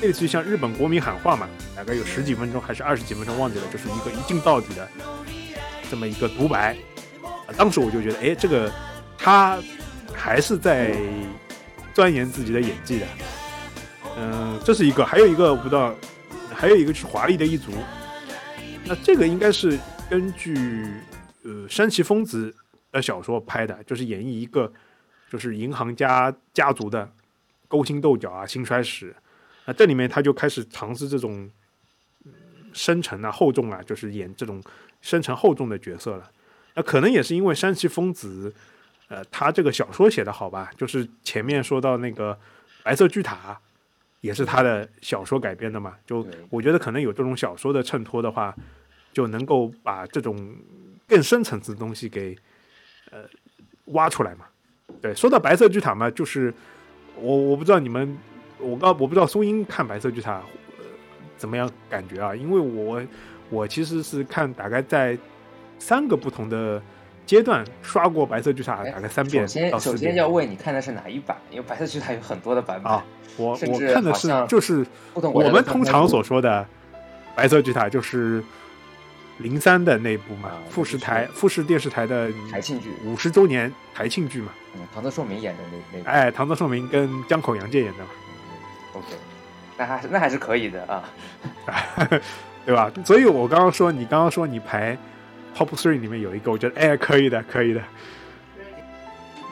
[0.00, 4.88] 类似于像日本国民喊话嘛，大概有十几分钟还是二十几分钟忘记了，就是一个一镜到底的
[5.90, 6.76] 这么一个独白。
[7.56, 8.72] 当时我就觉得，哎，这个
[9.18, 9.58] 他
[10.12, 10.96] 还是在
[11.92, 13.06] 钻研自己的演技的。
[14.16, 15.92] 嗯，这是一个，还有一个我不知道，
[16.54, 17.72] 还有一个是华丽的一族。
[18.84, 19.78] 那这个应该是
[20.10, 20.92] 根据
[21.42, 22.54] 呃山崎丰子
[22.92, 24.72] 的小说拍的，就是演绎一个
[25.30, 27.10] 就是银行家家族的
[27.66, 29.14] 勾心斗角啊、兴衰史。
[29.64, 31.50] 那这里面他就开始尝试这种
[32.72, 34.62] 深沉啊、厚重啊，就是演这种
[35.00, 36.30] 深沉厚重的角色了。
[36.74, 38.54] 那可能也是因为山崎丰子，
[39.08, 42.38] 呃，他这个小说写的好吧，就是前面说到那个
[42.82, 43.58] 白色巨塔。
[44.20, 48.56] 也是他的小说改编的嘛，就我觉得可能有这种小说的衬托的话，
[49.14, 50.36] 就能够把这种
[51.08, 52.36] 更深层次的东西给
[53.10, 53.20] 呃
[53.86, 54.44] 挖出来嘛。
[55.00, 56.52] 对，说到白色巨塔嘛，就是
[57.16, 58.18] 我我不知道你们，
[58.58, 60.42] 我刚我不知道松英看白色巨塔、
[60.78, 60.84] 呃、
[61.38, 62.34] 怎么样感觉啊？
[62.34, 63.02] 因为我
[63.50, 65.16] 我其实是看大概在
[65.78, 66.82] 三个不同的
[67.26, 69.46] 阶段刷过白色巨塔，哎大概三遍
[69.78, 72.92] 首先要问你看的是哪一版，因为白色巨塔有很多的版本。
[72.92, 73.04] 啊，
[73.36, 76.66] 我我看的是就是我们通常所说的
[77.34, 78.42] 白色巨塔，就是
[79.38, 86.10] 零三的那部嘛啊，富士台富士电视台的台庆剧，五十周年台庆剧嘛，嗯，唐泽寿明演的那那个。
[86.10, 88.10] 哎，唐泽寿明跟江口洋介演的嘛
[88.94, 89.06] ，OK，
[89.76, 91.04] 那还是那还是可以的啊。
[92.64, 92.90] 对吧？
[93.04, 94.96] 所以我刚刚说，你刚刚说你排
[95.54, 97.82] top three 里面有一个，我觉得哎可以的，可以的。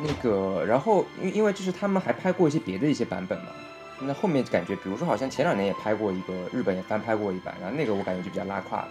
[0.00, 3.46] 那个，然后因为因为就是他们还拍过一些别的一些版本嘛，
[4.00, 8.82] 那后面感觉，比如说好像前两年也拍过一个日本也翻拍过一版，然后那个我感觉就比较拉胯。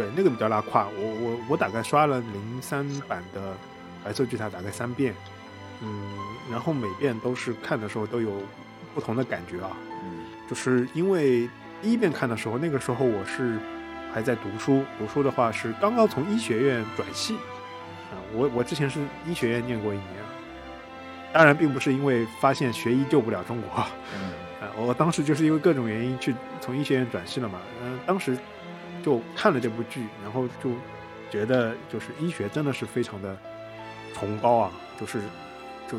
[0.00, 0.88] 对，那个比较拉胯。
[0.96, 3.54] 我我我大概刷了零三版的
[4.02, 5.14] 白色巨塔大概三遍，
[5.82, 6.18] 嗯，
[6.50, 8.42] 然后每遍都是看的时候都有
[8.94, 9.76] 不同的感觉啊。
[10.02, 11.48] 嗯就是因为
[11.82, 13.58] 第一遍看的时候，那个时候我是
[14.12, 20.08] 还在读书，读书的话是刚刚从医学院转系，啊、我我之前是医学院念过一年，
[21.32, 24.32] 当然并不是因为发现学医救不了中国，啊、 嗯
[24.76, 28.36] 我当时就是因为各种原因去从医学院转系了嘛，嗯、当时
[29.02, 30.70] 就看了这部剧，然后就
[31.30, 33.36] 觉得就是医学真的是非常的
[34.14, 35.20] 崇高啊，就是
[35.90, 35.98] 就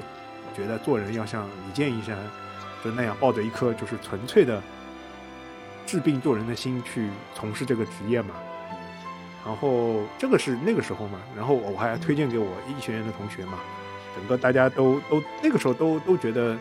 [0.55, 2.17] 觉得做人要像李健医生
[2.83, 4.61] 就那样抱着一颗就是纯粹的
[5.85, 8.35] 治病救人的心去从事这个职业嘛。
[9.43, 13.57] 然后这个是那个时候嘛，然后我还推荐给我医学院的同学嘛，
[14.15, 16.55] 整个大家都都那个时候都都觉得，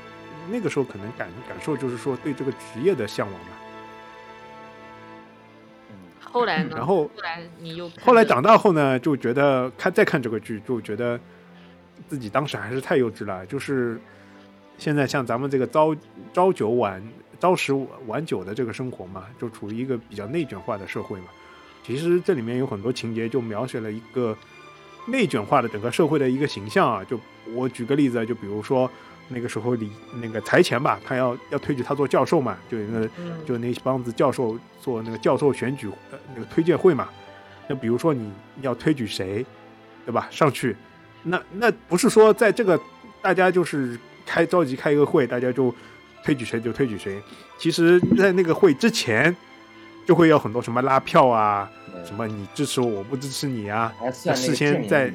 [0.48, 3.50] 那个时候可能感感受就是说对这个职业的向往嘛。
[6.30, 6.76] 嗯后来呢？
[6.76, 11.18] 然后后来你又后来长大后呢，就觉得看再看这个剧，就觉得
[12.08, 13.44] 自己当时还是太幼稚了。
[13.46, 14.00] 就是
[14.78, 15.94] 现在像咱们这个朝
[16.32, 17.02] 朝九晚
[17.40, 17.74] 朝十
[18.06, 21.26] 晚九的这个生活嘛，就处于一个比较内卷化的社会嘛。
[21.82, 24.36] 其实这里面有很多情节就描写了一个
[25.06, 27.02] 内卷化的整个社会的一个形象啊。
[27.02, 27.18] 就
[27.54, 28.88] 我举个例子，就比如说
[29.32, 29.90] 那个时候李
[30.20, 37.08] 那个财前吧，他要要推举他做教授嘛，就那个嗯就那帮子教授做那个教授选举呃那个推荐会嘛。
[37.68, 39.46] 那比如说你要推举谁，
[40.04, 40.26] 对吧？
[40.30, 40.76] 上去，
[41.22, 42.78] 那那不是说在这个
[43.22, 45.72] 大家就是开着急开一个会，大家就
[46.24, 47.22] 推举谁就推举谁。
[47.56, 49.34] 其实，在那个会之前，
[50.04, 53.92] 就会有很多什么拉票啊，对什么你支持我，我不支持你啊。
[54.12, 55.12] 事先在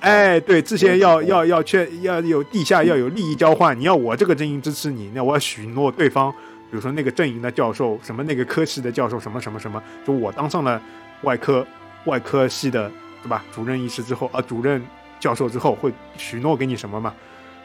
[0.00, 6.30] 哎，对，之前要要要确要有地下要有利益交换，你要我这个阵营支持你，那我要许诺对方，
[6.70, 10.80] 比如说那个阵营的教授，什么那个科系的教授，什么什么什么，就我当上了
[11.22, 11.66] 外科
[12.04, 12.90] 外科系的，
[13.22, 13.44] 对吧？
[13.52, 14.80] 主任医师之后啊，主任
[15.18, 17.12] 教授之后会许诺给你什么嘛？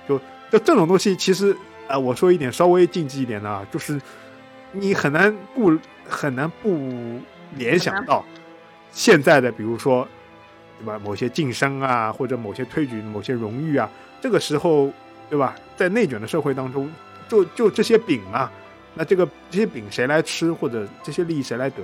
[0.08, 0.18] 就
[0.52, 1.56] 就这种东西，其实
[1.88, 4.00] 啊、我说一点稍微禁忌一点的啊，就是
[4.72, 7.20] 你很难不很难不
[7.56, 8.24] 联想到
[8.92, 10.08] 现在的，比如说
[10.80, 11.00] 对吧？
[11.04, 13.90] 某些晋升啊，或者某些推举、某些荣誉啊，
[14.22, 14.92] 这个时候，
[15.30, 15.56] 对吧？
[15.76, 16.90] 在内卷的社会当中，
[17.28, 18.50] 就就这些饼嘛，
[18.96, 21.84] 那这个这些饼谁来吃，或者这些利益谁来得，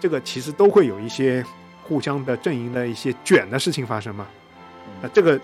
[0.00, 1.44] 这个其实都会有一些
[1.82, 4.26] 互相的阵营的一些卷的事情发生嘛。
[5.02, 5.40] 那这个，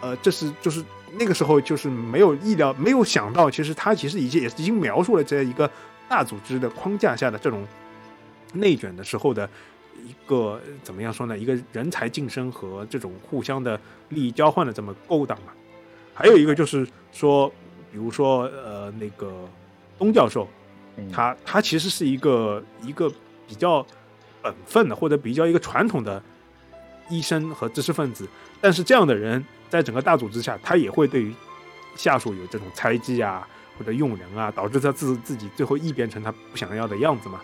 [0.00, 0.84] 呃，这是就是
[1.18, 5.70] 那个时候就是没有意料、没有想到，其实他其实已经也已经描述了这一个
[6.08, 7.66] 大组织的框架下的这种
[8.54, 9.48] 内卷的时候的
[9.96, 11.36] 一个怎么样说呢？
[11.36, 13.80] 一个人才晋升和这种互相的
[14.10, 15.52] 利益交换的这么勾当嘛。
[16.14, 17.48] 还有一个就是说，
[17.92, 19.48] 比如说呃那个
[19.98, 20.48] 东教授，
[20.96, 23.10] 嗯他他其实是一个一个
[23.46, 23.84] 比较
[24.42, 26.22] 本分的，或者比较一个传统的
[27.08, 28.28] 医生和知识分子，
[28.60, 31.34] 但是这样的人在整个大组织下，他也会对于
[31.96, 33.46] 下属有这种猜忌啊，
[33.78, 37.40] 或者用人啊，导致他自自己最后异变成他不想要的样子嘛。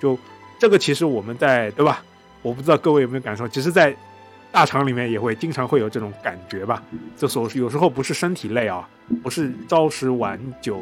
[0.00, 0.16] 就
[0.58, 2.02] 这个，其实我们在对吧？
[2.42, 3.94] 我不知道各位有没有感受，其实，在
[4.52, 6.82] 大厂里面也会经常会有这种感觉吧。
[7.16, 8.88] 这所有时候不是身体累啊，
[9.22, 10.80] 不是朝十晚九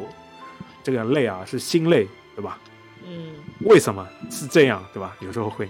[0.83, 2.59] 这个累啊，是心累，对吧？
[3.05, 5.15] 嗯，为什么是这样，对吧？
[5.19, 5.67] 有时候会，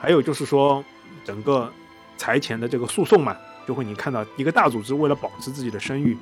[0.00, 0.84] 还有就是说，
[1.24, 1.72] 整个
[2.16, 6.16] 财前的这个诉讼嘛，就会你看到一个大组织为了保持自己的声誉，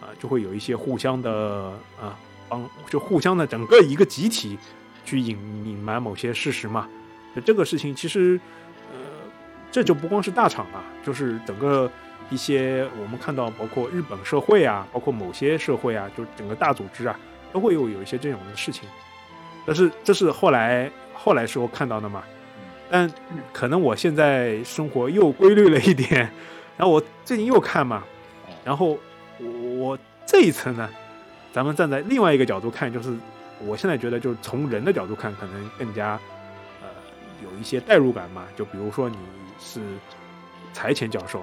[0.00, 4.58] 啊，就会有一些互相的啊帮，就互相的整个一个集体
[5.04, 6.88] 去隐隐瞒某些事实嘛。
[7.34, 8.38] 就这个事情，其实
[8.92, 8.98] 呃，
[9.70, 11.90] 这就不光是大厂啊，就是整个
[12.28, 17.18] 一些我们看到，包括日本社会啊，包括某些社会啊，就整个大组织啊，
[17.52, 18.88] 都会有有一些这种的事情。
[19.64, 22.22] 但是这是后来后来时候看到的嘛，
[22.90, 23.10] 但
[23.52, 26.30] 可能我现在生活又规律了一点，
[26.76, 28.04] 然后我最近又看嘛，
[28.64, 28.98] 然后
[29.38, 30.86] 我我这一层呢，
[31.52, 33.16] 咱们站在另外一个角度看，就是
[33.66, 36.18] 我现在觉得就是从人的角度看，可能更加
[36.80, 36.88] 呃
[37.42, 39.16] 有一些代入感嘛，就比如说你
[39.58, 39.80] 是
[40.72, 41.40] 财前教授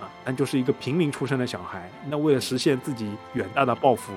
[0.00, 4.12] 啊，但就是一个平民出身的小孩，那为了实现自己远大的抱负。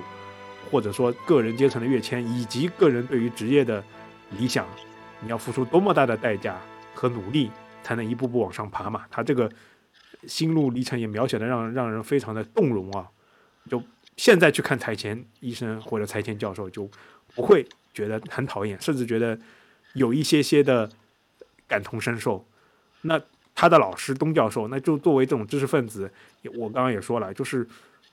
[0.69, 3.84] 或者说个人阶层的跃迁，以及个人对于职业的
[4.38, 4.67] 理想，
[5.19, 6.60] 你要付出多么大的代价
[6.93, 7.49] 和努力，
[7.82, 9.03] 才能一步步往上爬嘛？
[9.10, 9.49] 他这个
[10.27, 13.08] 心路历程也描写的让让人非常的动容啊！
[13.67, 13.82] 就
[14.19, 16.89] 现在去看财前医生或者财前教授，就
[17.34, 19.39] 不会觉得很讨厌，甚至觉得
[19.93, 20.89] 有一些些的
[21.65, 22.45] 感同身受。
[23.03, 23.21] 那
[23.55, 26.12] 他的老师东教授，那就作为这种知识分子，
[26.58, 27.65] 我刚刚也说了，就是。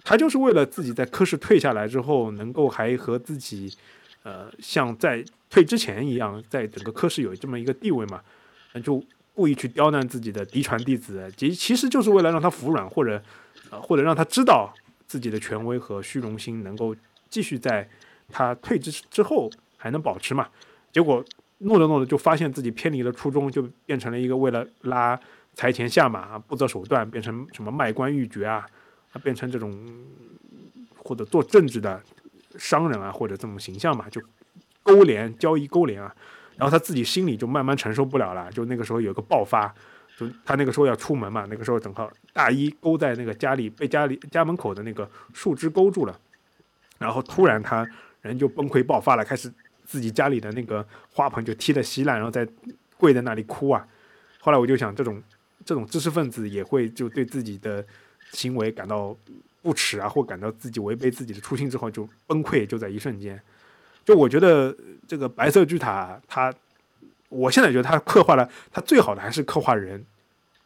[0.08, 3.76] 他就是为了自己在科室退下来之后，能够还和自己，
[4.22, 8.20] 呃，像在退之前一样，在整个科室有这么一个地位嘛，
[8.72, 9.02] 那就
[9.34, 13.20] 故意去刁难自己的嫡传弟子，其其实就是为了让他服软，或者，
[13.82, 14.72] 或者让他知道
[15.06, 16.94] 自己的权威和虚荣心能够
[17.28, 17.88] 继续在
[18.28, 20.48] 他退之之后还能保持嘛。
[20.92, 21.24] 结果
[21.58, 25.18] 弄着弄着就发现自己偏离了初衷，就变成了一个为了拉
[25.54, 28.66] 财前下马不择手段，变成什么卖官鬻爵啊。
[29.22, 29.74] 变成这种
[30.98, 31.98] 或者做政治的
[32.58, 34.20] 商人啊，或者这种形象嘛，就
[34.82, 36.14] 勾连交易勾连啊，
[36.56, 39.74] 然后他自己心里就慢慢承受不了了，就那个时候有个爆发，
[40.16, 46.20] 就他那个时候要出门嘛，那个时候正好大衣勾在那个家里被家里家门口的那个树枝勾住了，
[46.98, 47.86] 然后突然他
[48.22, 49.52] 人就崩溃爆发了，开始
[49.84, 52.48] 自己家里的那个花盆就踢得稀烂，然后在
[52.96, 53.86] 跪在那里哭啊。
[54.40, 55.22] 后来我就想，这种
[55.64, 57.84] 这种知识分子也会就对自己的。
[58.32, 59.16] 行为感到
[59.62, 63.40] 不耻啊，或感到自己违背自己的初心之后就崩溃，就在一瞬间。
[64.04, 64.76] 就我觉得
[65.06, 66.52] 这个白色巨塔，它，
[67.28, 70.04] 我现在觉得他刻画了他最好的还是刻画人。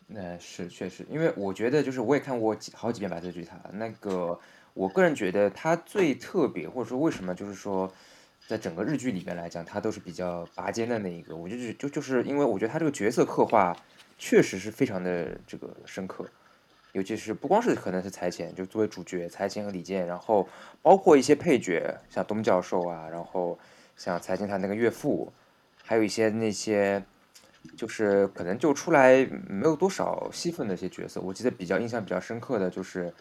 [0.07, 4.38] 那是确实，因为我觉得就是我也看过几好几遍白色巨塔，那个
[4.75, 7.92] 我个人觉得他最特别，或者说为什么就是说
[8.49, 13.77] 在整个日剧里面来讲，他都是比较拔尖的那一个，我就是就就是因为我觉得他这个角色刻画
[14.18, 16.27] 确实是非常的这个深刻。
[16.92, 20.49] 尤其是不光是可能是财前，就作为主角财前和李健，然后
[20.83, 23.57] 包括一些配角，像东教授啊，然后
[23.96, 25.33] 像财前他那个岳父，
[25.90, 27.03] 还有一些那些
[27.76, 31.20] 就是可能就出来没有多少戏份的一些角色。
[31.20, 33.12] 我记得比较印象比较深刻的就是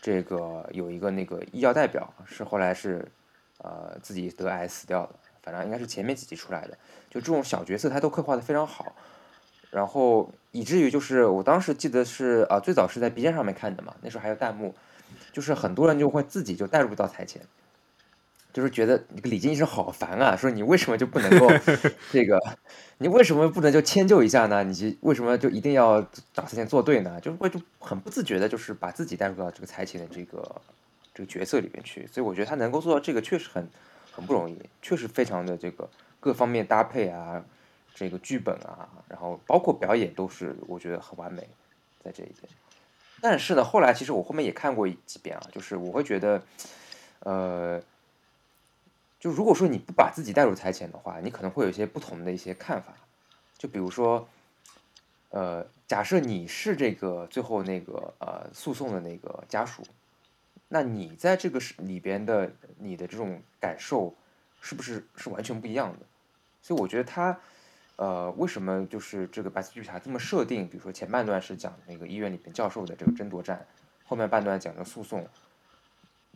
[0.00, 3.04] 这个有一个那个医药代表，是后来是
[3.58, 5.10] 呃自己得癌死掉了，
[5.42, 6.78] 反正应该是前面几集出来的。
[7.10, 8.94] 就这种小角色，他都刻画的非常好。
[9.72, 14.72] 然后以至于就是我当时记得是啊，最早是在 B 站上面看的嘛，那时候还有弹幕，
[15.32, 17.42] 就是很多人就会自己就带入到台前，
[18.54, 21.46] 就是觉得这个李金医生好烦啊，说你为什么就不能够
[22.10, 22.40] 这个，
[22.98, 24.62] 你为什么不能就迁就一下呢？
[24.62, 26.00] 你为什么就一定要
[26.32, 27.20] 找财前作对呢？
[27.20, 30.62] 就会就很不自觉的，就是把自己带入到这个财前的这个
[31.12, 32.06] 这个角色里面去。
[32.06, 33.68] 所以我觉得他能够做到这个确实很
[34.10, 35.90] 很不容易，确实非常的这个
[36.20, 37.44] 各方面搭配啊。
[37.96, 41.48] 这个剧本啊，然后包括表演都是我觉得很完美，
[42.02, 42.52] 在这一点。
[43.20, 46.42] 但是呢，后来其实我后面也看过几遍啊，就是我会觉得，
[47.20, 47.80] 呃，
[49.24, 52.92] 就如果说你不把自己带入财前的话，你可能会有一些不同的一些看法。
[53.56, 54.28] 就比如说，
[55.30, 59.82] 呃，假设你是这个最后那个呃诉讼的那个家属，
[60.68, 64.14] 那你在这个里边的你的这种感受，
[64.60, 66.00] 是不是是完全不一样的？
[66.60, 67.40] 所以我觉得他。
[67.96, 70.68] 呃，为什么就是这个白色巨塔这么设定？
[70.68, 73.64] 比如说前半段是讲那个医院里边教授的这个争夺战，
[74.04, 75.24] 后面半段讲的诉讼，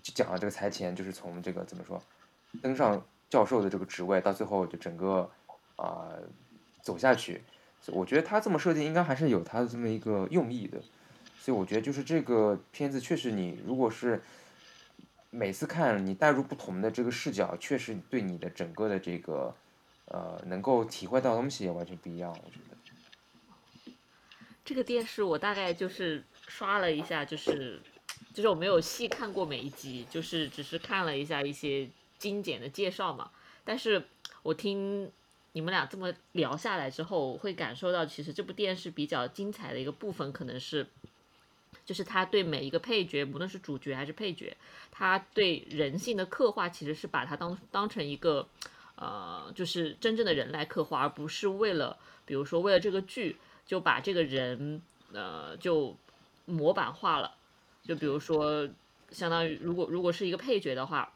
[0.00, 2.00] 就讲了这个财前就是从这个怎么说，
[2.62, 5.30] 登上教授的这个职位，到最后就整个
[5.76, 6.08] 啊
[6.82, 7.42] 走下去，
[7.86, 10.80] 我觉得他这么设定应该还是有他的这么一个用意的。
[11.40, 14.22] 所以我觉得就是这个片子确实，你如果是
[15.30, 19.54] 每次看你带入不同的这个视角，确实对你的整个的这个
[20.06, 22.30] 呃能够体会到东西也完全不一样。
[22.30, 23.92] 我觉得
[24.64, 27.80] 这个电视我大概就是刷了一下，就是
[28.34, 31.88] 就是我没有细看过每一集，就是只是看了一下一些
[32.18, 33.30] 精简的介绍嘛。
[33.64, 34.04] 但是
[34.42, 35.10] 我听
[35.52, 40.86] 你们俩这么聊下来之后，会感受到其实这部电视比较精彩的一个部分，可能是
[41.84, 44.56] 就是他对每一个配角，无论是主角还是配角，
[44.90, 48.48] 他对人性的刻画，其实是把它当当成一个
[48.96, 54.80] 呃，就是真正的人来刻画，而不是为了比如说为了这个剧就把这个人
[55.12, 55.96] 呃就
[56.46, 57.34] 模板化了。
[57.82, 58.68] 就比如说，
[59.10, 61.12] 相当于如果如果是一个配角的话。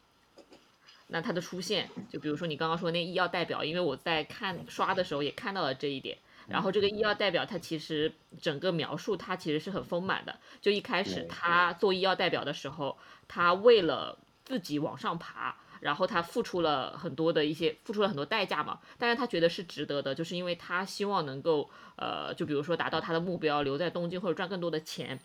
[1.13, 6.17] 那他的出现，就比如说你刚刚说那医药代表，因为我在看刷的时候也看到了这一点。
[6.49, 8.11] 然后这个医药代表他其实
[8.41, 10.41] 整个描述他其实是很丰满的。
[10.61, 12.97] 就一开始他做医药代表的时候，
[13.29, 18.81] 他为了自己往上爬，然后他付出了很多的一些付出了很多代价嘛。
[18.99, 25.21] 但是他觉得是值得的，就是因为他希望能够呃，就比如说达到他的目标，留在东京或者赚更多的钱。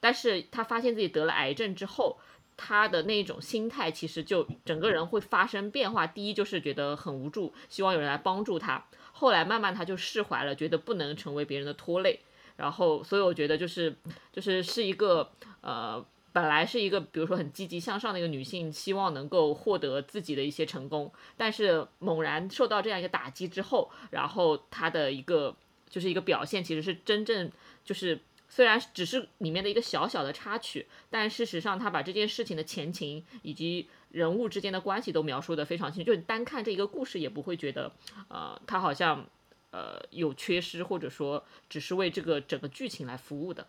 [0.00, 2.18] 但是他发现自己得了癌症之后。
[2.56, 6.06] 他的那种心态其实就整个人会发生变化。
[6.06, 8.84] 第一就是觉得很无助，希望有人来帮助他。
[9.12, 12.20] 后来慢慢他就释怀了，觉得不能成为别人的拖累。
[12.56, 13.94] 然后，所以我觉得就是
[14.32, 15.30] 就是是一个
[15.60, 25.56] 呃，本来是一个比如说很积极向上的一个女性，希望能够获得自己的一些成功，但是猛然受到这样一个打击之后，然后她的一个
[25.88, 27.50] 就是一个表现，其实是真正
[27.84, 28.20] 就是。
[28.54, 36.12] 虽然只是里面的一个小小的插曲，但事实上他把这件事情的前情以及人物之间的关系都描述的非常清楚。
[36.12, 37.90] 就你单看这一个故事，也不会觉得，
[38.28, 39.26] 呃，他好像，
[39.72, 43.66] 呃，有缺失，或者说只是为这个整个剧情来服务的。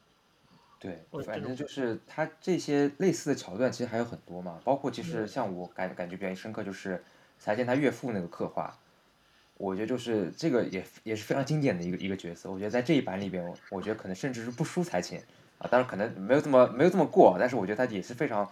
[0.77, 7.03] 对，反正就是他这些类似的桥段其实还有很多嘛，包括其实像我感感觉比较深刻，就是
[7.39, 8.77] 才见他岳父那个刻画。
[9.57, 12.51] 我觉得就是这个也也是非常经典的一个一个角色。
[12.51, 15.23] 我觉得在这一版里边，我觉得可能甚至是不输才前
[15.57, 18.43] 啊，当然可能没有这么没有这么过，但是我觉得他也是非常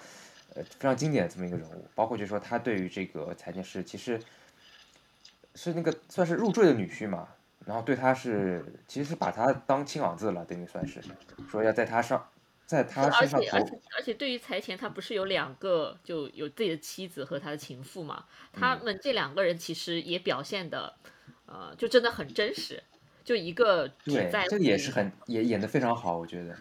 [0.56, 1.86] 呃非常经典的这么一个人物。
[1.94, 4.20] 包括就是说他对于这个才前是其实
[5.56, 7.28] 是那个算是入赘的女婿嘛，
[7.66, 11.02] 然后对他是其实是把他当亲儿子了，等于算是
[11.50, 12.26] 说要在他上。
[12.74, 18.26] 在他身上而且而且对于财前，他不是有两个，就有自己的妻子和他的情妇嘛？
[18.52, 20.96] 他们这两个人其实也表现的，
[21.46, 22.82] 呃，就真的很真实。
[23.24, 26.58] 就一个对，这个也是很也演的非常好，我觉得。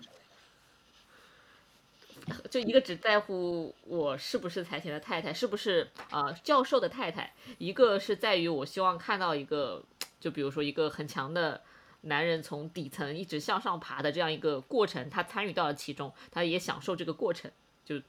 [2.51, 7.25] 就一个只在乎我是不是财前的太太，是不是呃教授的太太；
[7.57, 9.83] 一个是在于我希望看到一个，
[10.21, 11.63] 就比如说一个很强的。
[12.03, 17.51] 男人从底层一直向上爬的这样一个过程，他参与到了其中，他也享受这个过程，
[17.85, 18.01] 就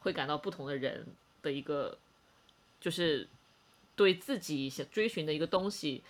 [0.00, 1.06] 会感到不同的人
[1.42, 1.98] 的一个，
[2.80, 3.28] 就是
[3.94, 6.02] 对自己想追寻的一个东西，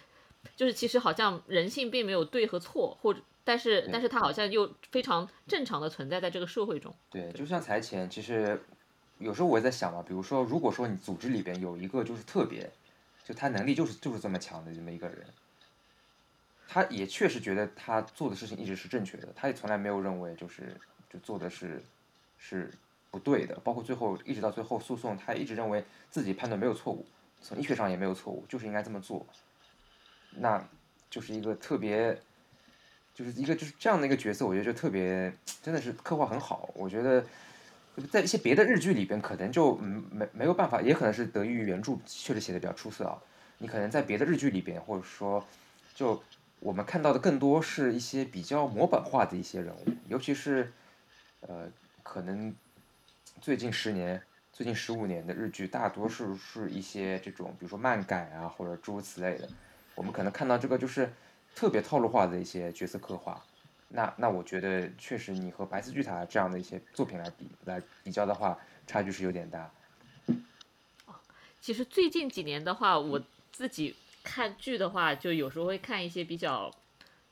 [0.57, 6.95] 就是其实好像人性并没有对和错，或者但是但是他好像又非常正常的存在在这个社会中。
[7.11, 8.61] 对，就像财前，其实
[9.19, 12.71] 有时候我也在想嘛，比如说，如果说你组织里边有一个就是特别，
[13.25, 15.27] 就他能力就是就是这么强的这么一个人。
[16.77, 20.77] 他也确实觉得他做的事情一直是正确的，他也从来没有认为就是
[21.11, 21.83] 就做的是
[22.37, 22.71] 是
[23.11, 27.07] 不对的，包括最后一直到最后诉讼，他一直认为自己判断没有错误，
[27.41, 29.27] 从医学上也没有错误，就是应该这么做。
[30.33, 30.63] 那
[31.09, 32.21] 就是一个特别，
[33.15, 36.69] 就是一个就是这样的一个角色，我觉得就特别真的是刻画很好。
[36.75, 37.25] 我觉得
[38.11, 43.17] 在一些别的日剧里边，可能就没没有办法，也可能是得益于原著确实写的比较出色啊。
[43.57, 45.43] 你可能在别的日剧里边，或者说
[45.95, 46.23] 就。
[46.67, 50.73] 我们看到的更多是一些比较模板化的一些人物，尤其是，
[51.43, 51.71] 呃，
[52.03, 52.53] 可能
[53.41, 54.21] 最近十年、
[54.53, 59.49] 最近十五年的日剧，大多数是一些这种，比如说漫改啊，或者诸如此类的。
[59.95, 61.09] 我们可能看到这个就是
[61.55, 63.41] 特别套路化的一些角色刻画。
[63.89, 68.59] 那那我觉得，确实你和白色巨塔这样的一些作品来比来比较的话，
[68.89, 69.71] 差距是有点大。
[71.61, 73.95] 其实最近几年的话，我自己。
[74.27, 76.69] 看剧的话，就有时候会看一些比较，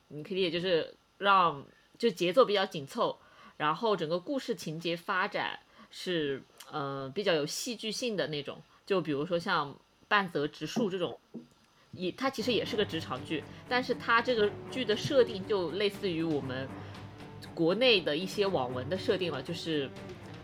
[0.07, 1.61] 你可以理解就是让
[1.97, 3.19] 就节奏比较紧凑，
[3.57, 5.59] 然后整个故事情节发展
[5.91, 6.41] 是
[6.71, 8.57] 呃比较有戏剧性的那种。
[8.85, 9.77] 就比如说像
[10.07, 11.19] 半泽直树这种，
[11.91, 16.65] 也它其实也是个职场剧，但是它这个剧的设定就类似于我们
[17.53, 19.89] 国内的一些网文的设定了，就是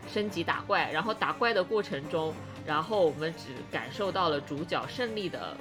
[0.10, 2.34] 升级打怪，然后打怪的过程中，
[2.66, 5.56] 然后我们只感受到了主角胜利的。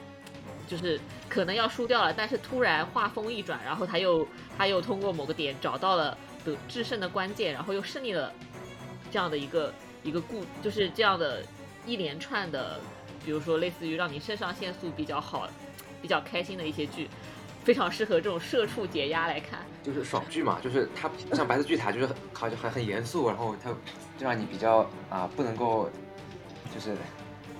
[0.70, 4.24] 就是可能要输掉了，但是突然画风一转，然后他又
[4.56, 8.32] 他又通过某个点找到了得制胜的关键，然后又胜利了，
[9.10, 11.42] 这样的一个一个故，就是这样的
[11.84, 12.78] 一连串的，
[13.24, 15.48] 比如说类似于让你肾上腺素比较好、
[16.00, 17.08] 比较开心的一些剧，
[17.64, 19.58] 非常适合这种社畜解压来看。
[19.82, 23.70] 就是爽剧嘛，就是它像白色巨塔，就是好像很很严肃，然后它
[24.16, 25.90] 就让你比较啊不能够，
[26.72, 26.96] 就是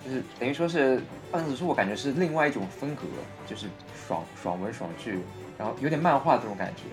[0.05, 3.03] 就是等于说是半泽直树，我感觉是另外一种风格，
[3.47, 3.67] 就是
[4.07, 5.19] 爽爽文爽剧，
[5.59, 6.85] 然后有点漫画这种感觉。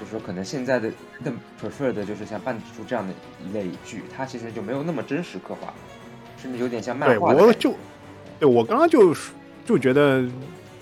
[0.00, 0.90] 就是说可能现在的
[1.22, 1.32] 更
[1.62, 5.72] prefer 的就是像半泽直树这样的一类剧，它其实就没有那么真实刻画，
[6.36, 7.46] 甚至有点像漫，画对。
[7.46, 7.74] 我就
[8.40, 9.14] 对我刚刚就
[9.64, 10.24] 就觉得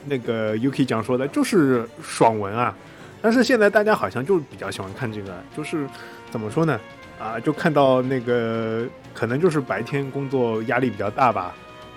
[0.06, 2.74] 那个 Yuki 讲说的就是爽文啊，
[3.20, 5.86] 但是现在大家好像就比较喜欢看这个，就是
[6.30, 6.80] 怎么说呢？
[7.18, 11.54] 啊，就看到那个可能就是白天工作压力比较大吧，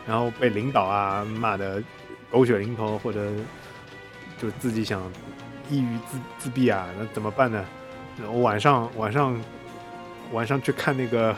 [0.07, 1.81] 然后被领导啊骂的
[2.29, 3.27] 狗血淋头，或者
[4.41, 5.01] 就自己想
[5.69, 7.65] 抑郁自自闭啊，那怎么办呢？
[8.41, 9.35] 晚上晚上
[10.31, 11.35] 晚上去看那个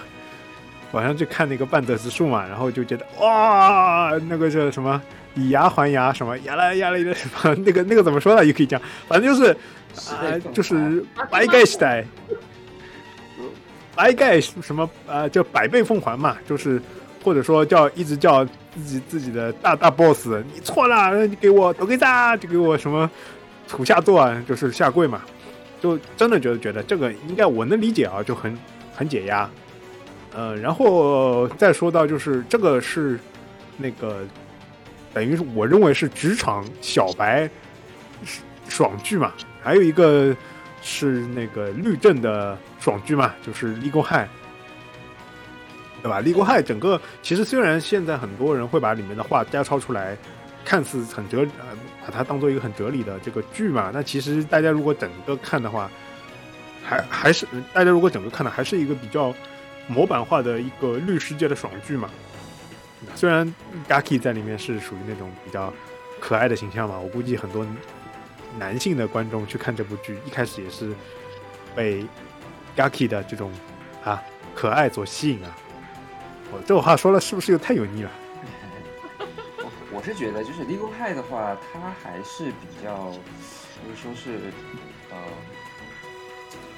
[0.91, 5.01] 晚上去看那个半泽直树嘛，然后就觉得哇，那个叫什么
[5.33, 8.45] 以牙还牙，什么牙来牙来的什么， 那个那个怎么说呢？
[8.45, 9.51] 也可以讲，反正就是
[10.11, 12.05] 啊、就是白盖时代，
[13.97, 16.79] 白盖什么呃，叫百倍奉还嘛，就是
[17.23, 23.09] 或者说叫一直叫自己自己的大大 boss，你错了，你给我都给炸，就给我什么
[23.67, 25.23] 土下座啊，就是下跪嘛，
[25.81, 28.55] 就真的觉得觉得这个应该我能理解啊，就很
[28.95, 29.49] 很解压。
[30.35, 33.19] 呃，然后再说到就是这个是
[33.77, 34.19] 那个
[35.11, 37.49] 等于是我认为是职场小白
[38.69, 39.33] 爽剧嘛，
[39.63, 40.35] 还有一个
[40.81, 44.25] 是那个律政的爽剧嘛，就是《Legal High》，
[46.01, 46.21] 对吧？
[46.23, 50.17] 《Legal High》整个其实虽然现在很多人会把里面的话摘抄出来，
[50.63, 51.65] 看似很哲呃，
[52.05, 55.89] 把它当做一个很哲理的这个剧嘛，那其实大家如果整个看的话，
[56.83, 59.33] 还还是大家如果整个看的还是一个比较
[59.87, 62.09] 模板化的一个律师界的爽剧嘛。
[63.15, 63.53] 虽然
[63.87, 65.73] Gaki 在里面是属于那种比较
[66.19, 67.65] 可爱的形象嘛，我估计很多
[68.57, 70.93] 男性的观众去看这部剧，一开始也是
[71.75, 72.05] 被
[72.75, 73.51] Gaki 的这种
[74.03, 74.21] 啊
[74.55, 75.55] 可爱所吸引啊。
[76.51, 78.11] 我这话说了是不是又太油腻了？
[79.59, 83.11] 我我是觉得，就是 Legal High 的话，它还是比较，
[83.83, 84.51] 就是说是，
[85.11, 85.17] 呃，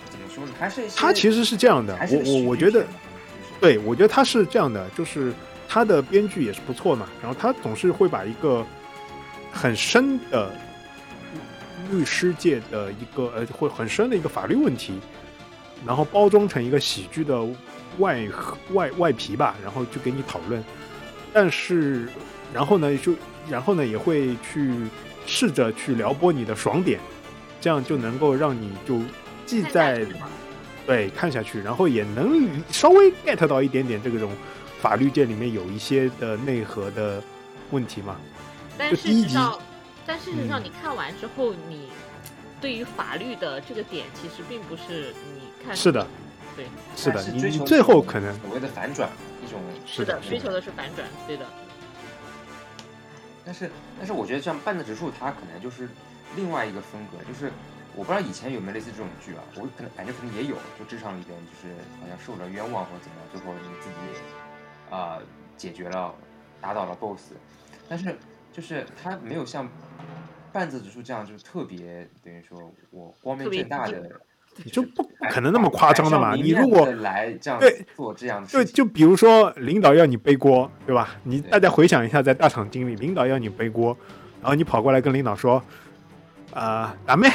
[0.09, 0.51] 怎么说呢？
[0.59, 2.85] 还是一些它其实是这样的，我我我觉得
[3.61, 5.33] 对，我觉得他是这样的，就是
[5.67, 8.65] 他的编剧也是不错嘛，然后他总是会把一个
[9.51, 10.51] 很深的
[11.91, 14.93] 律师界的一个呃，会很深的一个法律问题，
[15.85, 17.41] 然后包装成一个喜剧的
[17.97, 18.27] 外
[18.71, 20.63] 外外皮吧，然后就给你讨论。
[21.33, 22.07] 但是，
[22.53, 23.13] 然后呢，就
[23.49, 24.73] 然后呢，也会去
[25.25, 26.99] 试着去撩拨你的爽点，
[27.61, 29.01] 这样就能够让你就
[29.45, 30.05] 既在
[30.87, 34.31] 对看下去，然后也能稍微 get 到一点点这种
[34.81, 37.21] 法律界里面有一些的内核的
[37.69, 38.15] 问题嘛。
[38.77, 39.37] 但就第一集
[40.09, 40.63] 但事实上嗯。
[40.63, 41.89] 你看完之后，你
[42.59, 46.07] 对于法律的这个点，其实并不是你看是的，
[46.55, 49.07] 对，是的，它追求你你最后可能所谓的反转，
[49.45, 50.29] 一种是的，是的。
[50.29, 51.45] 追求的是反转，对的，
[53.45, 55.87] 但是，但是我觉得像半泽直树，它可能就是
[56.35, 57.51] 另外一个风格，就是
[57.95, 64.19] 我不知道以前有没有类似这种剧啊，我可能感觉可能也有，就职场里边就是好像受了冤枉或者怎么样，最后你自己
[64.89, 65.21] 啊、呃
[65.55, 66.15] 解决了，
[66.61, 67.33] 打倒了 BOSS，
[67.89, 68.17] 但是
[68.51, 69.67] 就是它没有像
[70.51, 74.01] 半泽直树这样，就是特别等于说我光明正大的，
[74.63, 76.35] 你就不不可能那么夸张的嘛。
[76.35, 81.15] 你如果来这样对做这样的对，事情，就比如说领导要你背锅，对吧？
[81.23, 83.95] 你大家回想一下，在大厂经历，领导要你背锅，
[84.41, 85.63] 然后你跑过来跟领导说，
[86.53, 87.29] 啊、打妹，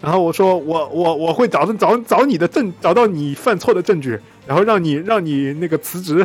[0.00, 6.24] 然后我说我我我会找找找你的证，找到你犯错的证据，然后让你让你那个辞职，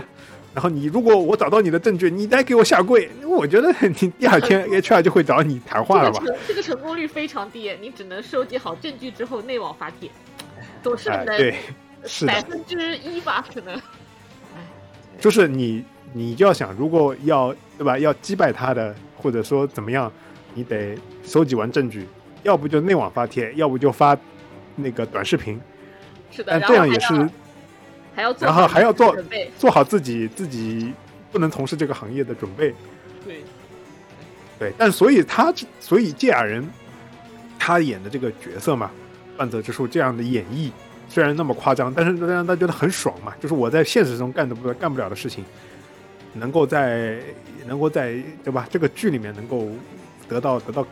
[0.53, 6.31] 然后你如果我找到你的证据，你再给我下跪，我觉得 你第二天 HR 就会找你谈话了吧这个？
[6.33, 10.09] 成这个成功率非常低，你只能收集好证据之后内网发帖，
[10.83, 11.55] 总是哎，能对，
[12.05, 13.79] 是的百，分之一吧，可能。
[15.19, 20.11] 就是你，你就要想，如果要对吧，要击败他的，或者说怎么样，
[20.53, 22.07] 你得收集完证据，
[22.43, 24.15] 要不就内网发帖，要不就发
[24.75, 25.59] 那个短视频，
[26.29, 27.29] 是的，但这样也是要
[28.15, 30.93] 还要做然后还要做准备，做好自己自己
[31.31, 32.73] 不能从事这个行业的准备。
[33.25, 33.41] 对，
[34.59, 36.67] 对，但所以他所以芥雅人
[37.57, 38.91] 他演的这个角色嘛，
[39.37, 40.71] 半泽直树这样的演绎，
[41.09, 45.43] 虽然那么夸张，但是让他觉得很爽嘛，就是我在现实中干的不干不了的事情，
[46.33, 47.19] 能够在
[47.65, 49.69] 能够在对吧这个剧里面能够
[50.27, 50.85] 得到得到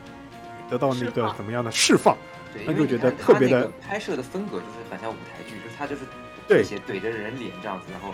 [0.70, 2.18] 得到那个怎么样的释放。
[2.54, 6.02] 对，那就觉因为你看得特别的他那个拍摄的风格就是很像舞台剧，就是他就是
[6.52, 8.14] 对写怼着人脸这样子，然后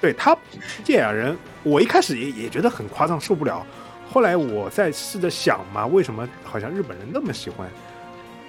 [0.00, 0.36] 对他
[0.84, 3.66] 芥雅人，我一开始也也觉得很夸张，受不了。
[4.10, 7.68] 后来我在试着想嘛，为什么好像日本人那么喜欢？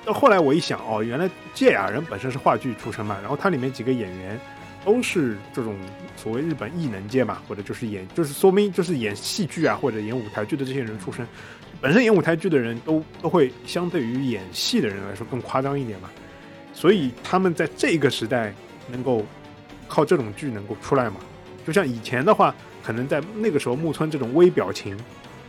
[0.05, 4.38] 到后来我一想，哦，原来芥雅人本身是话剧出身嘛，然后他里面几个演员
[4.84, 5.77] 都是这种
[6.17, 11.25] 所谓日本艺能界嘛，或者就是演就是说明就是演戏剧啊或者演舞台剧的这些人出身。
[11.79, 16.09] 本身演舞台剧的人都都会相对于演戏的人来说更夸张一点嘛，
[16.73, 18.53] 所以他们在这个时代
[18.88, 19.25] 能够
[19.88, 21.17] 靠这种剧能够出来嘛。
[21.65, 22.53] 就像以前的话，
[22.84, 24.97] 可能在那个时候木村这种微表情、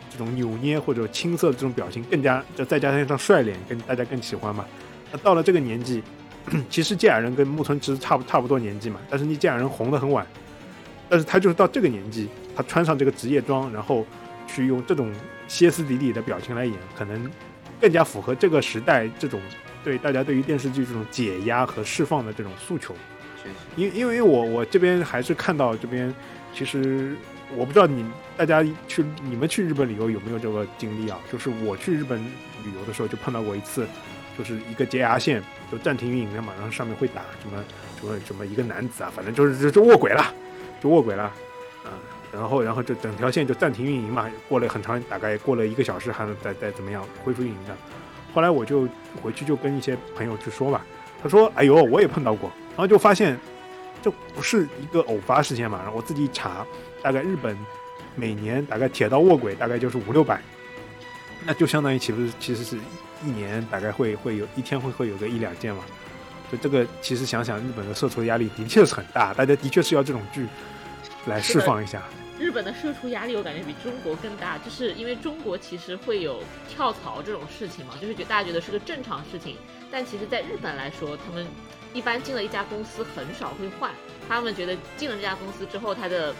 [0.09, 4.65] 这种扭捏或者青涩的这种表情更加，就再加上一张帅脸，跟大家更喜欢嘛。
[5.11, 6.01] 那到了这个年纪，
[6.69, 10.25] 其实芥雅人跟木村其实差不差不多年纪嘛，但是你芥雅人红得很晚，
[11.09, 14.05] 但是他就是到这个年纪，他穿上这个职业装，然后
[14.47, 15.11] 去用这种
[15.49, 17.29] 歇斯底里的表情来演，可能
[17.81, 19.41] 更加符合这个时代这种
[19.83, 22.95] 对大家对于电视剧这种解压和释放的这种诉求。
[23.75, 26.13] 因因为我我这边还是看到这边，
[26.53, 27.15] 其实
[27.55, 28.05] 我不知道你
[28.37, 31.19] 大家去你们去日本旅游有没有这个经历啊？
[31.31, 32.19] 就是我去日本
[32.63, 33.85] 旅游的时候就碰到过一次，
[34.37, 35.41] 就是一个洁牙线
[35.71, 37.63] 就暂停运营了嘛，然后上面会打什么
[37.99, 40.25] 什么什么一个男子啊，反正就是就就卧轨了，
[40.81, 41.23] 就卧轨了
[41.83, 41.93] 啊，
[42.33, 47.75] 然后然后就整条线就暂停运营嘛，过了很长，大概过了一个小时还能再再怎么样恢复运营的。
[48.33, 48.87] 后来我就
[49.21, 50.85] 回去就跟一些朋友去说吧，
[51.23, 53.39] 他说：“哎呦，我也碰到过。”然后就发现
[54.01, 55.79] 这不是一个偶发事件嘛。
[55.81, 56.65] 然后我自己一查，
[57.01, 57.57] 大概日本
[58.15, 60.41] 每年大概铁道卧轨大概就是五六百，
[61.45, 62.77] 那就相当于岂不是其实是
[63.23, 65.83] 一年大概会会有一天会会有个一两件嘛。
[66.51, 70.45] 就这个其实想想，日本的社畜压力的确是很大，大家的确是要这种剧
[71.25, 72.03] 来释放一下。
[72.37, 79.55] 日本的社畜压力我感觉比中国更大，就是因为中国其实会有跳槽这种事情嘛，就是觉大家觉得是个正常事情，
[79.89, 81.47] 但其实在日本来说，他们
[81.95, 83.89] 一般进了一家公司很少会换，
[84.27, 86.35] 他们觉得进了这家公司之后，他的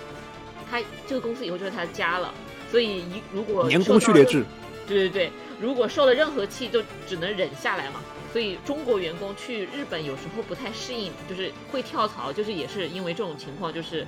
[0.69, 2.33] 他这个公司以后就是他的家了，
[2.69, 4.45] 所以一如果年受到任功序列制，
[4.85, 5.31] 对对对，
[5.61, 8.01] 如果受了任何气，就只能忍下来嘛。
[8.33, 14.05] 所以中国员工去日本有时候不太适应，就是会跳槽，就是也是因为这种情况，就是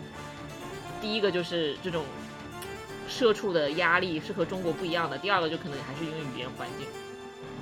[1.01, 2.03] 第一个就是这种
[3.07, 6.85] 社畜的压力是和中国不一样的，第二个就可能还是因为语言环境。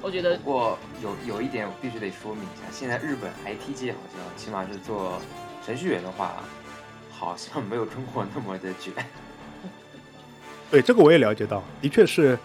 [0.05, 5.19] 我觉得不过有有一点我必须得说明一下，现在日本 IT 界好像起码是做
[5.65, 6.43] 程序员的话，
[7.09, 8.93] 好像没有中国那么的卷。
[10.69, 12.37] 对这个我也了解到，的确是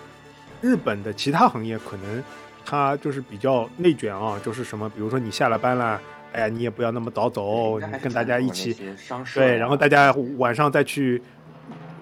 [0.63, 2.25] 日本的其他行业可能
[2.65, 6.01] 它就是比较内卷啊，就是什么，比如说你下了班了，
[6.33, 8.75] 哎呀，你也不要那么早走，你跟大家一起
[9.35, 11.23] 对，然后大家晚上再去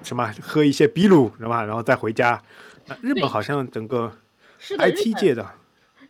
[0.04, 1.64] 什么喝一些啤酒，是吧？
[1.64, 2.40] 然后再回家。
[2.86, 4.12] 那日本好像整个
[4.58, 5.54] 是的，IT 界的，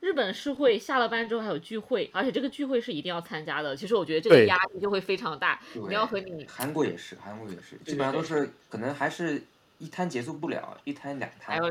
[0.00, 3.76] 日本是会下了班之后还有聚会，而且这个聚会是一定要参加的。
[3.76, 9.42] 其实我觉得这个压力就会非常大，你要和你韩国也是，韩国也是，基本上都是可能还是
[9.78, 11.68] 一摊结束不了，一摊两摊，还有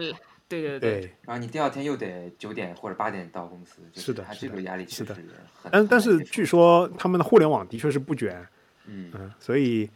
[0.49, 1.13] 对对对对。
[1.23, 5.27] 然后你第二天又得九点或者八点到公司，就是的是的他这个压力是的确实
[5.61, 5.71] 很。
[5.71, 8.47] 但但是据说他们的互联网的确是不卷，
[8.85, 9.89] 嗯，嗯，所以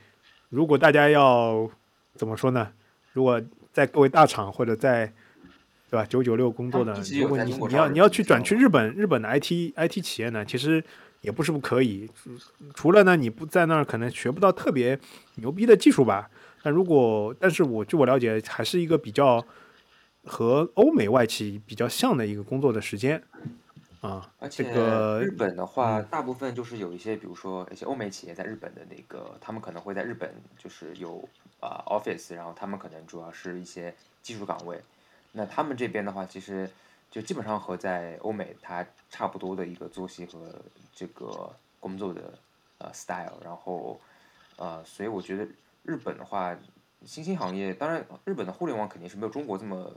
[0.50, 1.70] 如果大家要
[2.16, 2.72] 怎么说呢？
[3.14, 3.42] 如果
[3.74, 5.12] 在各位大厂或者在
[5.92, 10.82] 对吧九九六工作的如果你你要你要去转去日本日本的 IT IT 企业呢，其实
[11.20, 12.10] 也不是不可以。
[12.16, 12.32] 除
[12.74, 14.98] 除了呢，你不在那儿可能学不到特别
[15.36, 16.30] 牛逼的技术吧。
[16.64, 19.46] 但如果但是我据我了解，还是一个比较
[20.24, 23.22] 和欧美外企比较像的一个工作的时间
[24.00, 24.32] 啊。
[24.40, 31.28] 而且个日本的话，嗯大部分就是有一些，比如说一些欧美企业在日本的那个，他们可能会在日本就是有
[31.60, 34.80] 啊、office，然后他们可能主要是一些技术岗位。
[35.32, 36.70] 那他们这边的话，其实
[37.10, 40.54] 就基本上和在欧美它差不多的一个作息和
[40.94, 42.38] 这个工作的
[42.80, 44.00] 呃 style，然后
[44.58, 45.48] 呃，所以我觉得
[45.84, 46.58] 日本的话，
[47.06, 49.92] 新兴行业，当然日本的互联网肯定是没有中国这么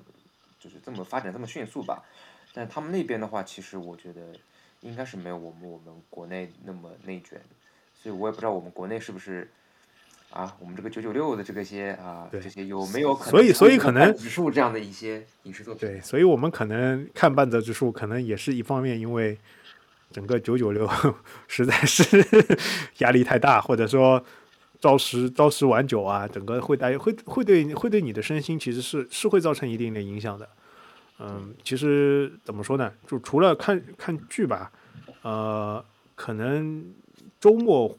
[0.58, 2.04] 就是这么发展这么迅速吧。
[2.52, 4.20] 但他们那边的话，其实我觉得
[4.80, 7.40] 应该是没有我们我们国内那么内卷，
[7.94, 9.50] 所以我也不知道我们国内是不是
[10.34, 15.88] 啊，我们这个九九六的这个些啊对这些有没有可能所以所以可能指数这样的一些影视作品？
[15.88, 19.38] 对，所以我们可能看半泽直树，可能也是一方面，因为
[20.10, 20.90] 整个九九六
[21.46, 22.04] 实在是
[22.98, 24.20] 压力太大，或者说
[24.80, 30.48] 朝十朝十晚九啊，整个会带会会对会对你的身心其实是是会造成一定的影响的。
[31.20, 32.92] 嗯，其实怎么说呢？
[33.06, 34.72] 就除了看看剧吧，
[35.22, 35.84] 呃，
[36.16, 36.92] 可能
[37.38, 37.96] 周末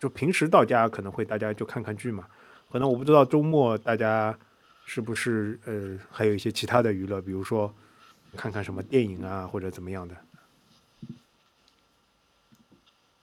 [0.00, 2.26] 就平时到家可能会大家就看看剧嘛。
[2.72, 4.36] 可能我不知道周末大家
[4.84, 7.72] 是不是呃还有一些其他的娱乐，比如说
[8.36, 10.16] 看看什么电影啊，或者怎么样的？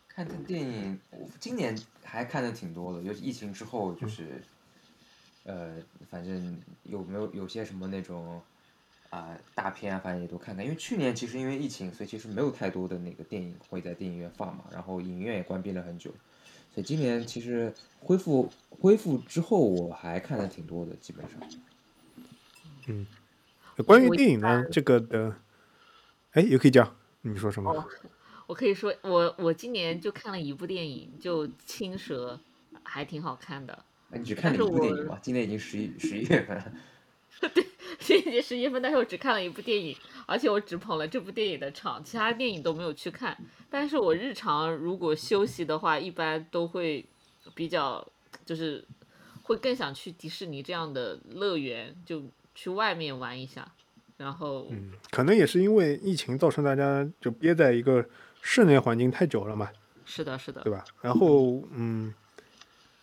[0.07, 4.41] 看看电影，我今年还看的挺多的，尤其疫情之后，就是，
[5.43, 5.75] 呃，
[6.09, 8.41] 反正有没有有些什么那种
[9.11, 10.65] 啊、大片啊，反正也都看看。
[10.65, 16.11] 因为去年其实因为疫情，所以其实没有太多的那个电影会在电影院放嘛，然后影院也关闭了很久，
[16.77, 21.39] 所以今年其实恢复恢复之后，我还看的挺多的，基本上。
[22.85, 23.07] 嗯
[23.83, 25.35] 关于电影呢，这个的，
[26.33, 27.71] 哎，也可以讲，你说什么？
[27.71, 27.83] 哦
[28.45, 32.39] 我可以说，我我今年就看了一部电影，就《青蛇》，
[32.83, 33.83] 还挺好看的。
[34.11, 35.17] 哎，你只看了一部电影吗？
[35.19, 36.71] 今年已经十一十一月份了。
[37.99, 39.97] 这一节十一分，但是我只看了一部电影，
[40.27, 43.35] 而且我只捧了这部电影的场，其他电影都没有去看。
[43.69, 47.03] 但是我日常如果休息的话，一般都会
[47.55, 48.05] 比较，
[48.45, 48.83] 就是
[49.43, 52.21] 会更想去迪士尼这样的乐园，就
[52.53, 53.67] 去外面玩一下。
[54.17, 58.03] 然后，嗯，可能也是因为疫情造成大家就憋在一个
[58.41, 59.69] 室内环境太久了嘛，
[60.05, 60.83] 是的，是的对，吧？
[61.01, 62.13] 然后，嗯，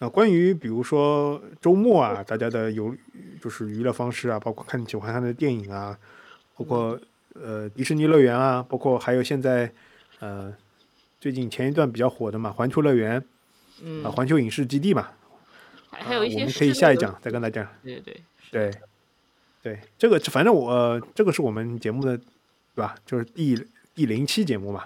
[0.00, 2.94] 啊，关于比如说周末啊，大家的有
[3.40, 5.96] 就是娱乐方式啊，包括看喜欢看的电影啊，
[6.56, 7.00] 包括
[7.34, 9.70] 呃迪士尼乐园啊，包括还有现在
[10.20, 10.54] 呃
[11.20, 13.22] 最近前一段比较火的嘛，环球乐园啊，
[13.82, 15.08] 嗯，环球影视基地嘛，
[15.90, 18.80] 还还有一些啊我们可以下一讲再跟大家对对对，对，
[19.62, 22.24] 对，这个反正我、呃这个是我们节目的，对
[22.74, 22.94] 吧？
[23.04, 23.58] 就是第
[23.94, 24.84] 第零期节目嘛，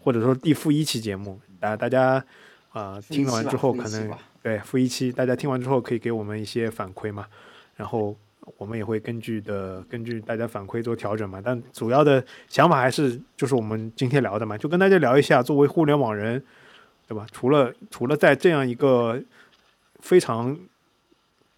[0.00, 2.24] 或者说第负一期节目，大大家
[2.70, 4.10] 啊、听了完之后，可能
[4.42, 7.26] 对负一期，大家听完之后可以给我们一些反馈嘛，
[7.76, 8.16] 然后
[8.56, 11.40] 我们也会根据的根据大家反馈做调整嘛。
[11.44, 16.42] 但主要的想法还是就是我们今天聊的嘛，就跟大家聊一下，作为互联网人，
[17.06, 17.26] 对吧？
[17.32, 19.22] 除了除了在这样一个
[20.00, 20.58] 非常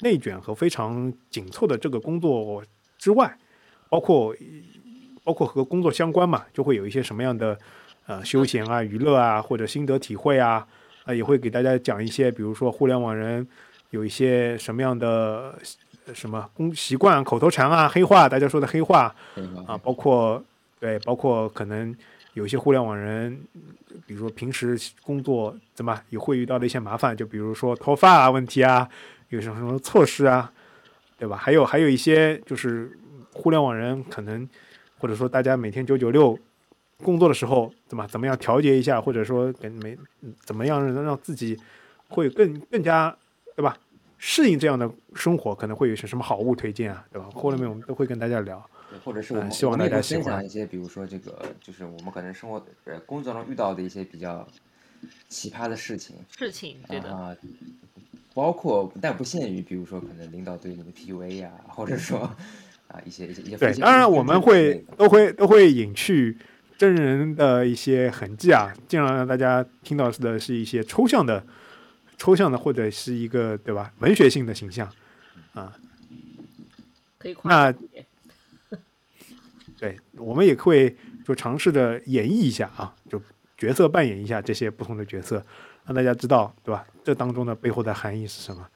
[0.00, 2.62] 内卷和非常紧凑的这个工作
[2.98, 3.38] 之外，
[3.88, 4.34] 包括
[5.22, 7.58] 包括和工作相关嘛，就会有一些什么样的
[8.06, 10.66] 呃休闲啊、娱乐啊，或者心得体会啊，
[11.04, 13.46] 啊、也会给大家讲一些，比如说互联网人
[13.90, 15.58] 有一些什么样的
[16.12, 19.14] 什么工习惯、口头禅啊、黑话，大家说的黑话
[19.66, 20.42] 啊，包括
[20.78, 21.94] 对，包括可能
[22.34, 23.40] 有些互联网人，
[24.06, 28.88] 比如说平时工作怎么也会遇到的一些麻烦，就比如说脱发啊问题啊，
[29.30, 30.52] 有什么什么措施啊，
[31.18, 31.36] 对吧？
[31.36, 32.90] 还有还有一些就是
[33.32, 34.46] 互联网人可能
[34.98, 36.38] 或者说大家每天九九六
[37.02, 41.58] 工作的时候，怎么怎么样调节一下，或者说跟每嗯怎么样能让自己
[42.08, 43.16] 会更更加
[43.56, 43.76] 对吧
[44.18, 47.28] 适应这样的生活，可能会有些什么好物推荐啊，对吧？
[47.34, 48.64] 后面我们都会跟大家聊。
[49.04, 50.24] 或者是我们嗯希望大家喜欢。
[50.24, 54.46] 分享一些，比如说这个，就是我们可能生活呃工作中遇到的一些比较
[55.28, 56.14] 奇葩的事情。
[56.38, 57.36] 事情，对的，啊，
[58.34, 62.20] 包括但不限于，比如说可能领导对你的 PUA 呀、或者说
[62.86, 66.38] 啊一些一些一些对一，些当然我们会都会都会隐去
[66.78, 71.44] 真人的一些痕迹啊，尽量让大家听到的是一些抽象的、
[72.16, 74.90] 抽象的或者是一个对吧文学性的形象
[75.52, 75.72] 啊。
[77.18, 78.06] 可以夸那张一点
[79.78, 80.94] 对我们也会
[81.24, 83.20] 就尝试着演绎一下啊，就
[83.56, 85.44] 角色扮演一下这些不同的角色，
[85.84, 86.86] 让大家知道对吧？
[87.02, 88.68] 这当中的背后的含义是什么？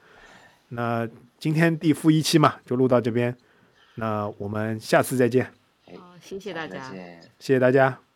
[0.69, 3.35] 那今天第负一期嘛，就录到这边，
[3.95, 5.51] 那我们下次再见，
[5.97, 6.89] 好，谢谢大家。
[6.89, 7.21] 再见。
[7.39, 8.08] 谢谢大家。